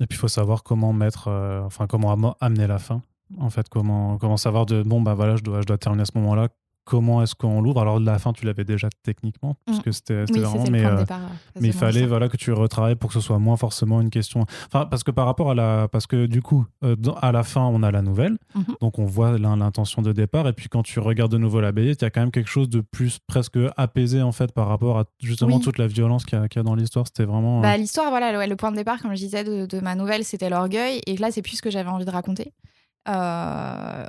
[0.00, 3.02] Et puis il faut savoir comment mettre, euh, enfin comment am- amener la fin.
[3.38, 6.06] En fait, comment, comment savoir de bon bah voilà, je dois, je dois terminer à
[6.06, 6.48] ce moment-là.
[6.90, 7.80] Comment est-ce qu'on l'ouvre.
[7.80, 9.82] Alors, la fin, tu l'avais déjà techniquement, parce Mm.
[9.82, 10.64] que c'était Oui, vraiment.
[10.72, 11.20] Mais, euh, départ.
[11.20, 12.06] euh, mais il fallait ça.
[12.08, 14.44] voilà que tu retravailles pour que ce soit moins forcément une question.
[14.66, 17.44] Enfin, parce que par rapport à la, parce que du coup, euh, dans- à la
[17.44, 18.64] fin, on a la nouvelle, Mhm.
[18.80, 21.70] donc on voit l'in- l'intention de départ, et puis quand tu regardes de nouveau la
[21.70, 24.66] BD, il y a quand même quelque chose de plus presque apaisé en fait par
[24.66, 25.62] rapport à justement Oui.
[25.62, 27.06] toute la violence qu'il y, y a dans l'histoire.
[27.06, 27.58] C'était vraiment.
[27.60, 30.24] euh, Bah, l'histoire, voilà, le point de départ, comme je disais, de, de ma nouvelle,
[30.24, 31.00] c'était l'orgueil.
[31.06, 32.52] Et là, c'est plus ce que j'avais envie de raconter.
[33.08, 34.04] Euh,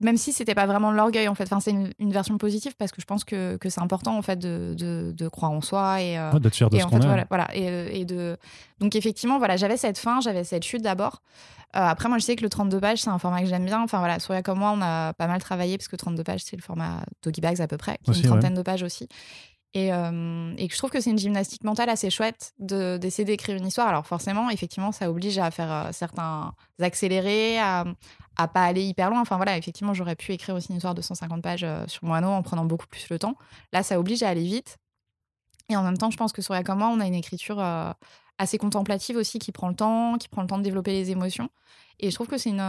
[0.00, 1.44] même si c'était pas vraiment l'orgueil, en fait.
[1.44, 4.22] Enfin, c'est une, une version positive parce que je pense que, que c'est important, en
[4.22, 6.86] fait, de, de, de croire en soi et, euh, ouais, d'être fier de et ce
[6.86, 7.54] qu'on voilà, voilà.
[7.54, 8.36] Et, euh, et de...
[8.80, 11.22] Donc, effectivement, voilà, j'avais cette fin, j'avais cette chute d'abord.
[11.76, 13.80] Euh, après, moi, je sais que le 32 pages, c'est un format que j'aime bien.
[13.82, 16.56] Enfin, voilà, Souria comme moi, on a pas mal travaillé parce que 32 pages, c'est
[16.56, 18.28] le format Doggy Bags à peu près, qui est une ouais.
[18.28, 19.08] trentaine de pages aussi.
[19.72, 23.56] Et, euh, et je trouve que c'est une gymnastique mentale assez chouette de- d'essayer d'écrire
[23.56, 23.86] une histoire.
[23.86, 27.84] Alors, forcément, effectivement, ça oblige à faire euh, certains accélérés, à,
[28.36, 29.20] à pas aller hyper loin.
[29.20, 32.28] Enfin, voilà, effectivement, j'aurais pu écrire aussi une histoire de 150 pages euh, sur Moano
[32.28, 33.36] en prenant beaucoup plus le temps.
[33.72, 34.78] Là, ça oblige à aller vite.
[35.68, 37.92] Et en même temps, je pense que sur comme moi, on a une écriture euh,
[38.38, 41.48] assez contemplative aussi, qui prend le temps, qui prend le temps de développer les émotions.
[42.00, 42.60] Et je trouve que c'est une,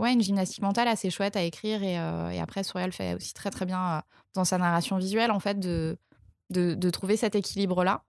[0.00, 1.82] ouais, une gymnastique mentale assez chouette à écrire.
[1.82, 4.02] Et, euh, et après, Souriel fait aussi très très bien
[4.34, 5.96] dans sa narration visuelle, en fait, de,
[6.52, 8.02] de, de trouver cet équilibre-là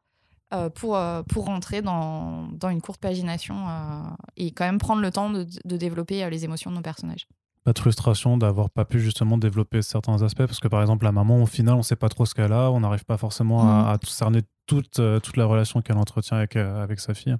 [0.53, 4.01] euh, pour, euh, pour rentrer dans, dans une courte pagination euh,
[4.37, 7.27] et quand même prendre le temps de, de développer les émotions de nos personnages.
[7.63, 11.13] Pas de frustration d'avoir pas pu justement développer certains aspects parce que par exemple la
[11.13, 13.69] maman au final on sait pas trop ce qu'elle a, on n'arrive pas forcément Mhm.
[13.69, 17.35] à, à cerner toute, toute la relation qu'elle entretient avec, avec sa fille.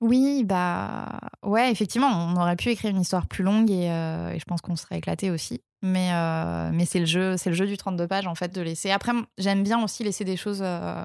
[0.00, 4.38] Oui, bah ouais, effectivement, on aurait pu écrire une histoire plus longue et, euh, et
[4.38, 5.60] je pense qu'on serait éclaté aussi.
[5.82, 8.62] Mais, euh, mais c'est le jeu, c'est le jeu du 32 pages en fait de
[8.62, 8.90] laisser.
[8.90, 11.02] Après, j'aime bien aussi laisser des choses euh,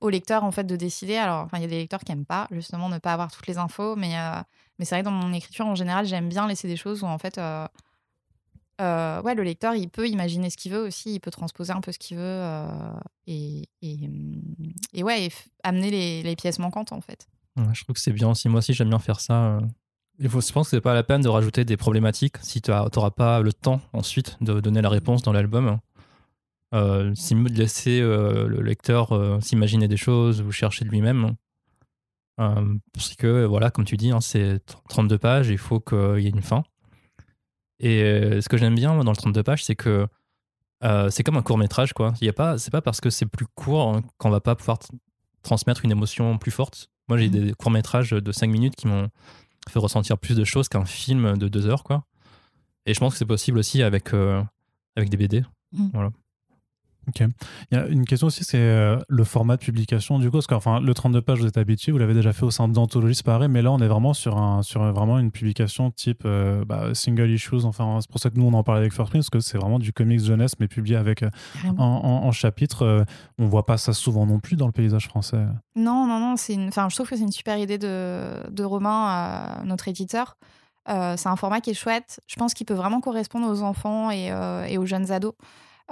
[0.00, 1.16] au lecteur en fait de décider.
[1.16, 3.46] Alors, enfin, il y a des lecteurs qui aiment pas justement ne pas avoir toutes
[3.48, 4.14] les infos, mais
[4.78, 7.06] mais c'est vrai que dans mon écriture en général, j'aime bien laisser des choses où
[7.06, 11.72] en fait, ouais, le lecteur il peut imaginer ce qu'il veut aussi, il peut transposer
[11.72, 12.42] un peu ce qu'il veut
[13.26, 14.42] et, et, hum,
[14.94, 15.28] et ouais,
[15.62, 17.26] amener les, les pièces manquantes en fait.
[17.56, 18.48] Je trouve que c'est bien aussi.
[18.48, 19.56] Moi aussi, j'aime bien faire ça.
[19.56, 19.60] euh.
[20.18, 22.70] Il faut, je pense que c'est pas la peine de rajouter des problématiques si tu
[22.70, 25.78] n'auras pas le temps ensuite de donner la réponse dans l'album.
[26.74, 30.90] Euh, c'est mieux de laisser euh, le lecteur euh, s'imaginer des choses ou chercher de
[30.90, 31.34] lui-même.
[32.38, 36.26] Euh, parce que, voilà, comme tu dis, hein, c'est 32 pages, il faut qu'il y
[36.26, 36.62] ait une fin.
[37.80, 40.06] Et euh, ce que j'aime bien dans le 32 pages, c'est que
[40.84, 41.92] euh, c'est comme un court métrage.
[41.92, 42.12] quoi.
[42.20, 44.78] Il y pas, pas parce que c'est plus court hein, qu'on va pas pouvoir
[45.42, 46.90] transmettre une émotion plus forte.
[47.10, 49.08] Moi, j'ai des courts métrages de 5 minutes qui m'ont
[49.68, 51.82] fait ressentir plus de choses qu'un film de 2 heures.
[51.82, 52.04] quoi.
[52.86, 54.40] Et je pense que c'est possible aussi avec, euh,
[54.94, 55.42] avec des BD.
[57.18, 57.28] Il
[57.72, 60.54] y a une question aussi, c'est euh, le format de publication du coup, parce que
[60.54, 63.26] enfin, le 32 pages vous êtes habitué, vous l'avez déjà fait au sein d'anthologie, c'est
[63.26, 66.94] pareil, mais là on est vraiment sur, un, sur vraiment une publication type euh, bah,
[66.94, 69.30] single issues, enfin c'est pour ça que nous on en parlait avec First Print, parce
[69.30, 72.24] que c'est vraiment du comics jeunesse mais publié avec euh, en, Carrément.
[72.24, 73.04] en, en chapitre.
[73.38, 75.44] on voit pas ça souvent non plus dans le paysage français.
[75.76, 76.34] Non, non, non.
[76.48, 76.68] Une...
[76.68, 80.36] enfin, je trouve que c'est une super idée de, de Romain, euh, notre éditeur.
[80.88, 82.20] Euh, c'est un format qui est chouette.
[82.26, 84.30] Je pense qu'il peut vraiment correspondre aux enfants et,
[84.68, 85.34] et aux jeunes ados.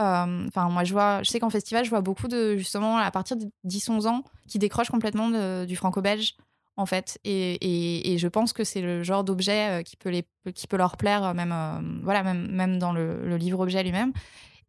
[0.01, 3.11] Euh, Enfin, moi, je vois, je sais qu'en festival, je vois beaucoup de justement à
[3.11, 5.30] partir de 10-11 ans qui décrochent complètement
[5.64, 6.36] du franco-belge,
[6.76, 7.18] en fait.
[7.24, 10.24] Et, je pense que c'est le genre d'objet euh, qui peut les,
[10.55, 14.12] qui peut leur plaire, euh, même, voilà, même, même dans le, le livre objet lui-même.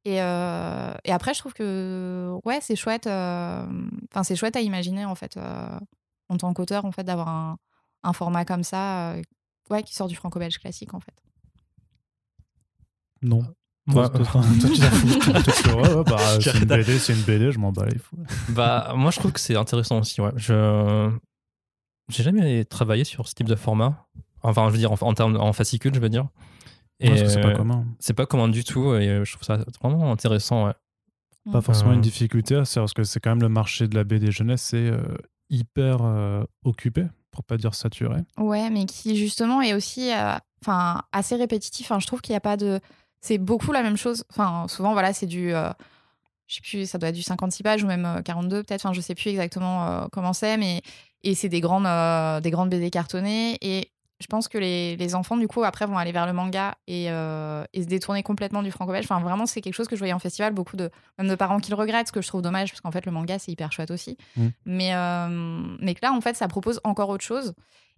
[0.05, 3.07] Et, après, je trouve que ouais, c'est chouette.
[3.07, 5.37] Enfin, c'est chouette à imaginer en fait,
[6.29, 7.57] en tant qu'auteur, en fait, d'avoir un,
[8.03, 9.15] un format comme ça,
[9.69, 11.13] ouais, qui sort du franco-belge classique, en fait.
[13.21, 13.43] Non.
[13.91, 17.71] Toi, toi, toi, tu ouais, ouais, bah, c'est une BD, c'est une BD, je m'en
[17.71, 18.17] bats les fous.
[18.49, 20.21] Bah, moi, je trouve que c'est intéressant aussi.
[20.21, 20.31] Ouais.
[20.35, 21.09] Je
[22.09, 24.07] j'ai jamais travaillé sur ce type de format.
[24.41, 26.27] Enfin, je veux dire en, en termes en fascicule, je veux dire.
[27.01, 27.85] Ouais, parce que c'est pas commun.
[27.99, 30.65] c'est pas commun du tout et euh, je trouve ça vraiment intéressant.
[30.67, 30.73] Ouais.
[31.51, 31.95] Pas forcément Euh.
[31.95, 34.77] une difficulté, c'est parce que c'est quand même le marché de la BD jeunesse, c'est
[34.89, 35.01] euh,
[35.49, 38.21] hyper euh, occupé, pour pas dire saturé.
[38.37, 41.85] Ouais, mais qui justement est aussi, euh, enfin, assez répétitif.
[41.89, 42.79] Enfin, je trouve qu'il n'y a pas de,
[43.21, 44.23] c'est beaucoup la même chose.
[44.31, 45.69] Enfin, souvent, voilà, c'est du, euh,
[46.47, 48.85] je sais plus, ça doit être du 56 pages ou même euh, 42 peut-être.
[48.85, 50.81] Enfin, je sais plus exactement euh, comment c'est, mais
[51.23, 53.57] et c'est des grandes, euh, des grandes BD cartonnées.
[53.61, 56.75] Et je pense que les, les enfants, du coup, après, vont aller vers le manga
[56.87, 59.05] et, euh, et se détourner complètement du franco-belge.
[59.05, 61.59] Enfin, vraiment, c'est quelque chose que je voyais en festival, beaucoup de, même de parents
[61.59, 63.71] qui le regrettent, ce que je trouve dommage, parce qu'en fait, le manga, c'est hyper
[63.71, 64.17] chouette aussi.
[64.35, 64.47] Mm.
[64.65, 65.27] Mais, euh,
[65.79, 67.53] mais que là, en fait, ça propose encore autre chose.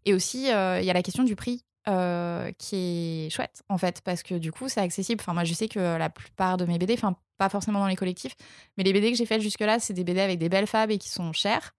[0.05, 1.65] Et aussi, euh, il y a la question du prix.
[1.87, 5.19] Euh, qui est chouette en fait parce que du coup c'est accessible.
[5.19, 7.95] Enfin moi je sais que la plupart de mes BD enfin pas forcément dans les
[7.95, 8.35] collectifs
[8.77, 10.91] mais les BD que j'ai faites jusque là c'est des BD avec des belles fables
[10.91, 11.73] et qui sont chères.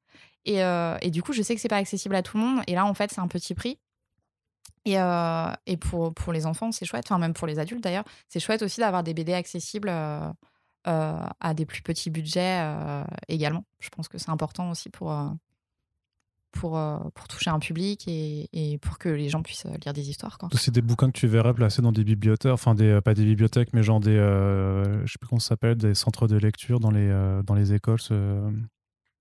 [0.45, 2.65] Et, euh, et du coup je sais que c'est pas accessible à tout le monde.
[2.67, 3.79] Et là en fait c'est un petit prix.
[4.85, 7.05] Et, euh, et pour, pour les enfants c'est chouette.
[7.07, 9.93] Enfin même pour les adultes d'ailleurs c'est chouette aussi d'avoir des BD accessibles
[10.85, 12.61] à des plus petits budgets
[13.29, 13.65] également.
[13.79, 15.13] Je pense que c'est important aussi pour,
[16.53, 16.81] pour,
[17.15, 20.39] pour toucher un public et, et, pour que les gens puissent lire des histoires.
[20.55, 23.71] C'est des bouquins que tu verrais placés dans des bibliothèques, enfin des, pas des bibliothèques,
[23.73, 27.11] mais genre des, je sais plus comment ça s'appelle, des centres de lecture dans les,
[27.45, 27.99] dans les écoles.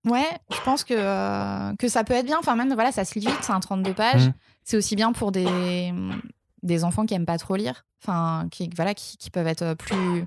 [0.05, 2.39] Ouais, je pense que, que ça peut être bien.
[2.39, 4.27] Enfin, même, voilà, ça se lit vite, c'est un 32 pages.
[4.29, 4.33] Mmh.
[4.63, 5.93] C'est aussi bien pour des,
[6.63, 10.25] des enfants qui aiment pas trop lire, enfin, qui, voilà, qui, qui, peuvent être plus,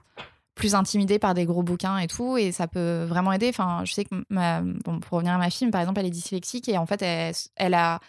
[0.55, 2.37] plus intimidés par des gros bouquins et tout.
[2.37, 3.49] Et ça peut vraiment aider.
[3.49, 6.11] Enfin, je sais que, ma, bon, pour revenir à ma fille, par exemple, elle est
[6.11, 8.01] dyslexique et en fait, elle, elle a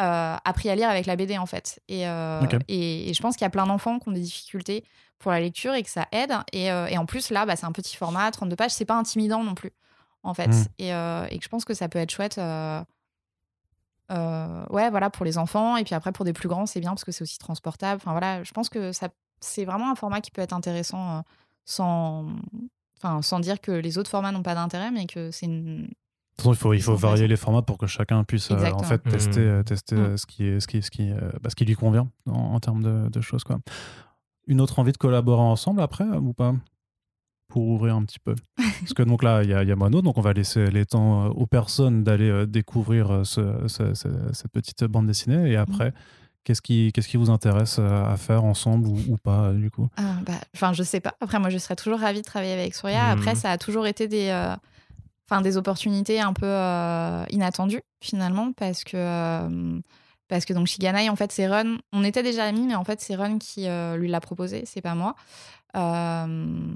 [0.00, 1.80] euh, appris à lire avec la BD, en fait.
[1.88, 4.84] Et, euh, et, et, je pense qu'il y a plein d'enfants qui ont des difficultés
[5.18, 6.32] pour la lecture et que ça aide.
[6.52, 8.96] Et, euh, et en plus, là, bah, c'est un petit format, 32 pages, c'est pas
[8.96, 9.72] intimidant non plus
[10.24, 10.48] en fait.
[10.48, 10.66] Mmh.
[10.78, 10.88] Et,
[11.38, 12.38] que je pense que ça peut être chouette.
[12.38, 12.84] Ouais,
[14.90, 15.76] voilà, pour les enfants.
[15.76, 18.00] Et puis après, pour des plus grands, c'est bien parce que c'est aussi transportable.
[18.02, 19.08] Enfin, voilà, je pense que ça,
[19.40, 21.22] c'est vraiment un format qui peut être intéressant
[21.64, 22.26] sans,
[22.98, 25.88] enfin, sans dire que les autres formats n'ont pas d'intérêt, mais que c'est une.
[26.44, 29.64] il faut, il faut varier les formats pour que chacun puisse en fait tester, mmh.
[29.64, 30.16] tester mmh.
[30.16, 31.10] ce, qui est, ce, qui, ce, qui,
[31.42, 33.44] bah, ce qui lui convient en, en termes de, de, choses.
[33.44, 33.58] Quoi.
[34.46, 36.54] Une autre envie de collaborer ensemble après ou pas?
[37.48, 38.34] Pour ouvrir un petit peu.
[38.56, 40.86] Parce que donc là, il y, a, y a Mono, donc on va laisser les
[40.86, 45.50] temps euh, aux personnes d'aller euh, découvrir euh, ce, cette petite bande dessinée.
[45.50, 45.94] Et après, mm.
[46.44, 49.88] Qu'est-ce qui, qu'est-ce qui vous intéresse à faire ensemble ou, pas, du coup?
[49.96, 51.14] Ah, bah, Enfin, je sais pas.
[51.20, 53.08] Après, moi, je serais toujours ravie de travailler avec Surya.
[53.08, 53.36] Après, mm.
[53.36, 54.30] ça a toujours été des,
[55.28, 56.52] enfin, des opportunités un peu
[57.30, 59.80] inattendues, finalement, parce que.
[60.28, 61.78] parce que donc Shiganai, en fait, c'est Run.
[61.92, 63.66] On était déjà amis, mais en fait, c'est Run qui
[63.96, 65.14] lui l'a proposé, c'est pas moi.
[65.76, 66.74] Euh,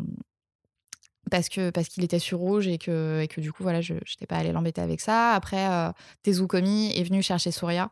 [1.31, 3.95] parce que parce qu'il était sur rouge et que et que du coup voilà je
[3.95, 5.91] n'étais pas allée l'embêter avec ça après euh,
[6.23, 7.91] Tezukomi est venu chercher Surya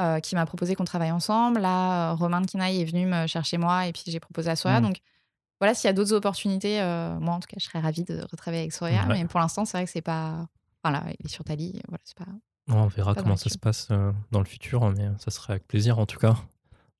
[0.00, 1.60] euh, qui m'a proposé qu'on travaille ensemble.
[1.60, 4.80] Là euh, Romain Kinaï est venu me chercher moi et puis j'ai proposé à Surya
[4.80, 4.84] mmh.
[4.84, 4.96] donc
[5.60, 8.20] voilà s'il y a d'autres opportunités euh, moi en tout cas je serais ravie de
[8.30, 10.48] retravailler avec Surya mais pour l'instant c'est vrai que c'est pas
[10.82, 12.26] voilà il est sur Tali voilà c'est pas
[12.68, 13.88] on verra comment ça se passe
[14.32, 16.36] dans le futur mais ça serait avec plaisir en tout cas.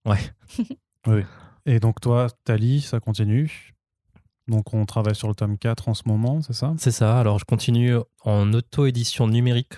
[0.04, 0.20] Ouais.
[1.06, 1.22] Oui.
[1.66, 3.74] Et donc toi Tali ça continue.
[4.48, 6.74] Donc on travaille sur le tome 4 en ce moment, c'est ça?
[6.78, 7.18] C'est ça.
[7.18, 9.74] Alors je continue en auto-édition numérique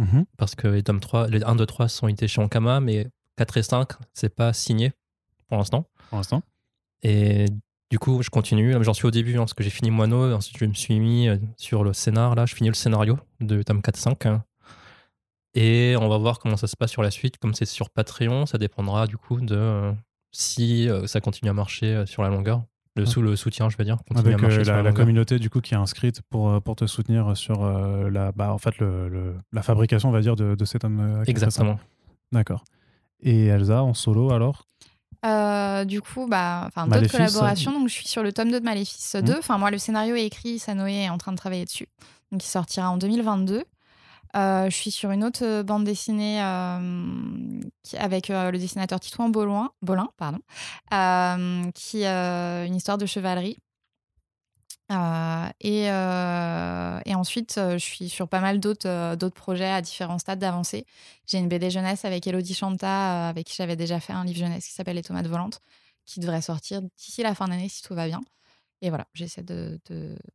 [0.00, 0.24] mhm.
[0.36, 3.56] parce que les tomes 3, les 1, 2, 3 sont édités chez Ankama, mais 4
[3.56, 4.92] et 5, c'est pas signé
[5.48, 5.86] pour l'instant.
[6.08, 6.42] Pour l'instant.
[7.02, 7.46] Et
[7.90, 8.74] du coup, je continue.
[8.82, 10.32] J'en suis au début hein, parce que j'ai fini Moineau.
[10.32, 12.34] Ensuite, je me suis mis euh, sur le scénar.
[12.34, 14.40] Là, je finis le scénario de tome 4-5.
[15.54, 17.38] Et on va voir comment ça se passe sur la suite.
[17.38, 19.92] Comme c'est sur Patreon, ça dépendra du coup de euh,
[20.30, 22.62] si euh, ça continue à marcher sur la longueur
[23.00, 23.98] le, sous le soutien, je veux dire.
[24.14, 27.64] Avec euh, la, communauté du coup qui est inscrite pour, euh, pour te soutenir sur
[27.64, 31.22] euh, la, bah, en fait, le, la fabrication, on va dire, de, de cet homme.
[31.26, 31.78] Exactement.
[32.32, 32.64] D'accord.
[33.22, 34.66] Et Elsa, en solo alors?
[35.86, 37.72] Du coup, bah, d'autres collaborations.
[37.72, 39.32] Donc, je suis sur le tome 2 de Maléfice 2.
[39.32, 39.36] Mmh.
[39.38, 41.88] Enfin, moi, le scénario est écrit, Sanoé est en train de travailler dessus.
[42.32, 43.64] Donc, il sortira en 2022.
[44.36, 47.60] Euh, je suis sur une autre euh, bande dessinée euh,
[47.96, 50.38] avec le dessinateur Titouan Bolin, Bolin pardon,
[51.74, 53.58] qui une histoire de chevalerie.
[55.60, 55.90] Et,
[57.14, 60.86] ensuite, je suis sur pas mal d'autres projets à différents stades d'avancée.
[61.26, 64.66] J'ai une BD jeunesse avec Elodie Chanta, avec qui j'avais déjà fait un livre jeunesse
[64.66, 65.60] qui s'appelle Les tomates volantes,
[66.06, 68.20] qui devrait sortir d'ici la fin d'année si tout va bien.
[68.82, 69.78] Et voilà, j'essaie de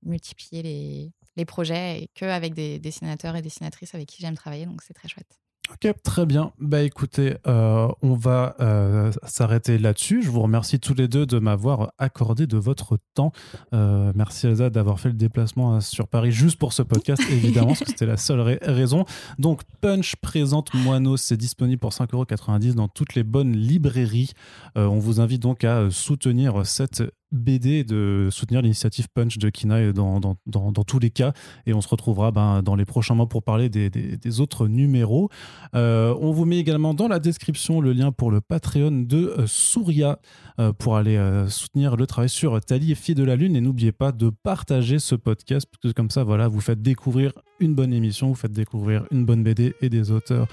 [0.04, 4.66] multiplier les, les projets et qu'avec des dessinateurs et dessinatrices avec qui j'aime travailler.
[4.66, 5.40] Donc c'est très chouette.
[5.72, 6.52] Ok, très bien.
[6.60, 10.22] Bah écoutez, euh, on va euh, s'arrêter là-dessus.
[10.22, 13.32] Je vous remercie tous les deux de m'avoir accordé de votre temps.
[13.74, 17.80] Euh, merci Elsa d'avoir fait le déplacement sur Paris juste pour ce podcast, évidemment, parce
[17.80, 19.06] que c'était la seule raison.
[19.40, 24.34] Donc Punch présente Moineau, c'est disponible pour 5,90€ dans toutes les bonnes librairies.
[24.76, 30.20] on vous invite donc à soutenir cette BD de soutenir l'initiative Punch de Kina dans,
[30.20, 31.34] dans, dans, tous les cas.
[31.66, 35.30] Et on se retrouvera ben, dans les prochains mois pour parler des, des, autres numéros.
[35.76, 39.48] Euh, on vous met également dans la description le lien pour le Patreon de euh,
[39.48, 40.20] Souria
[40.60, 41.20] euh, pour aller
[41.50, 43.56] soutenir le travail sur Tali et Fille de la Lune.
[43.56, 47.34] Et n'oubliez pas de partager ce podcast, parce que comme ça, voilà, vous faites découvrir
[47.60, 50.48] une bonne émission, vous faites découvrir une bonne BD et des auteurs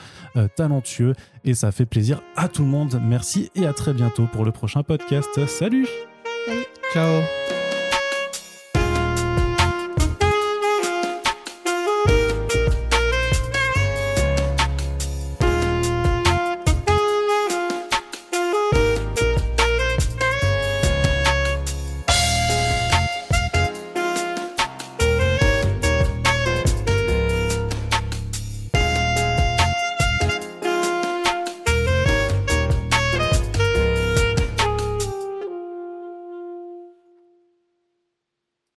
[0.56, 1.14] talentueux.
[1.44, 3.00] Et ça fait plaisir à tout le monde.
[3.04, 5.46] Merci et à très bientôt pour le prochain podcast.
[5.46, 5.88] Salut
[6.44, 6.66] Salut.
[6.92, 7.61] Ciao.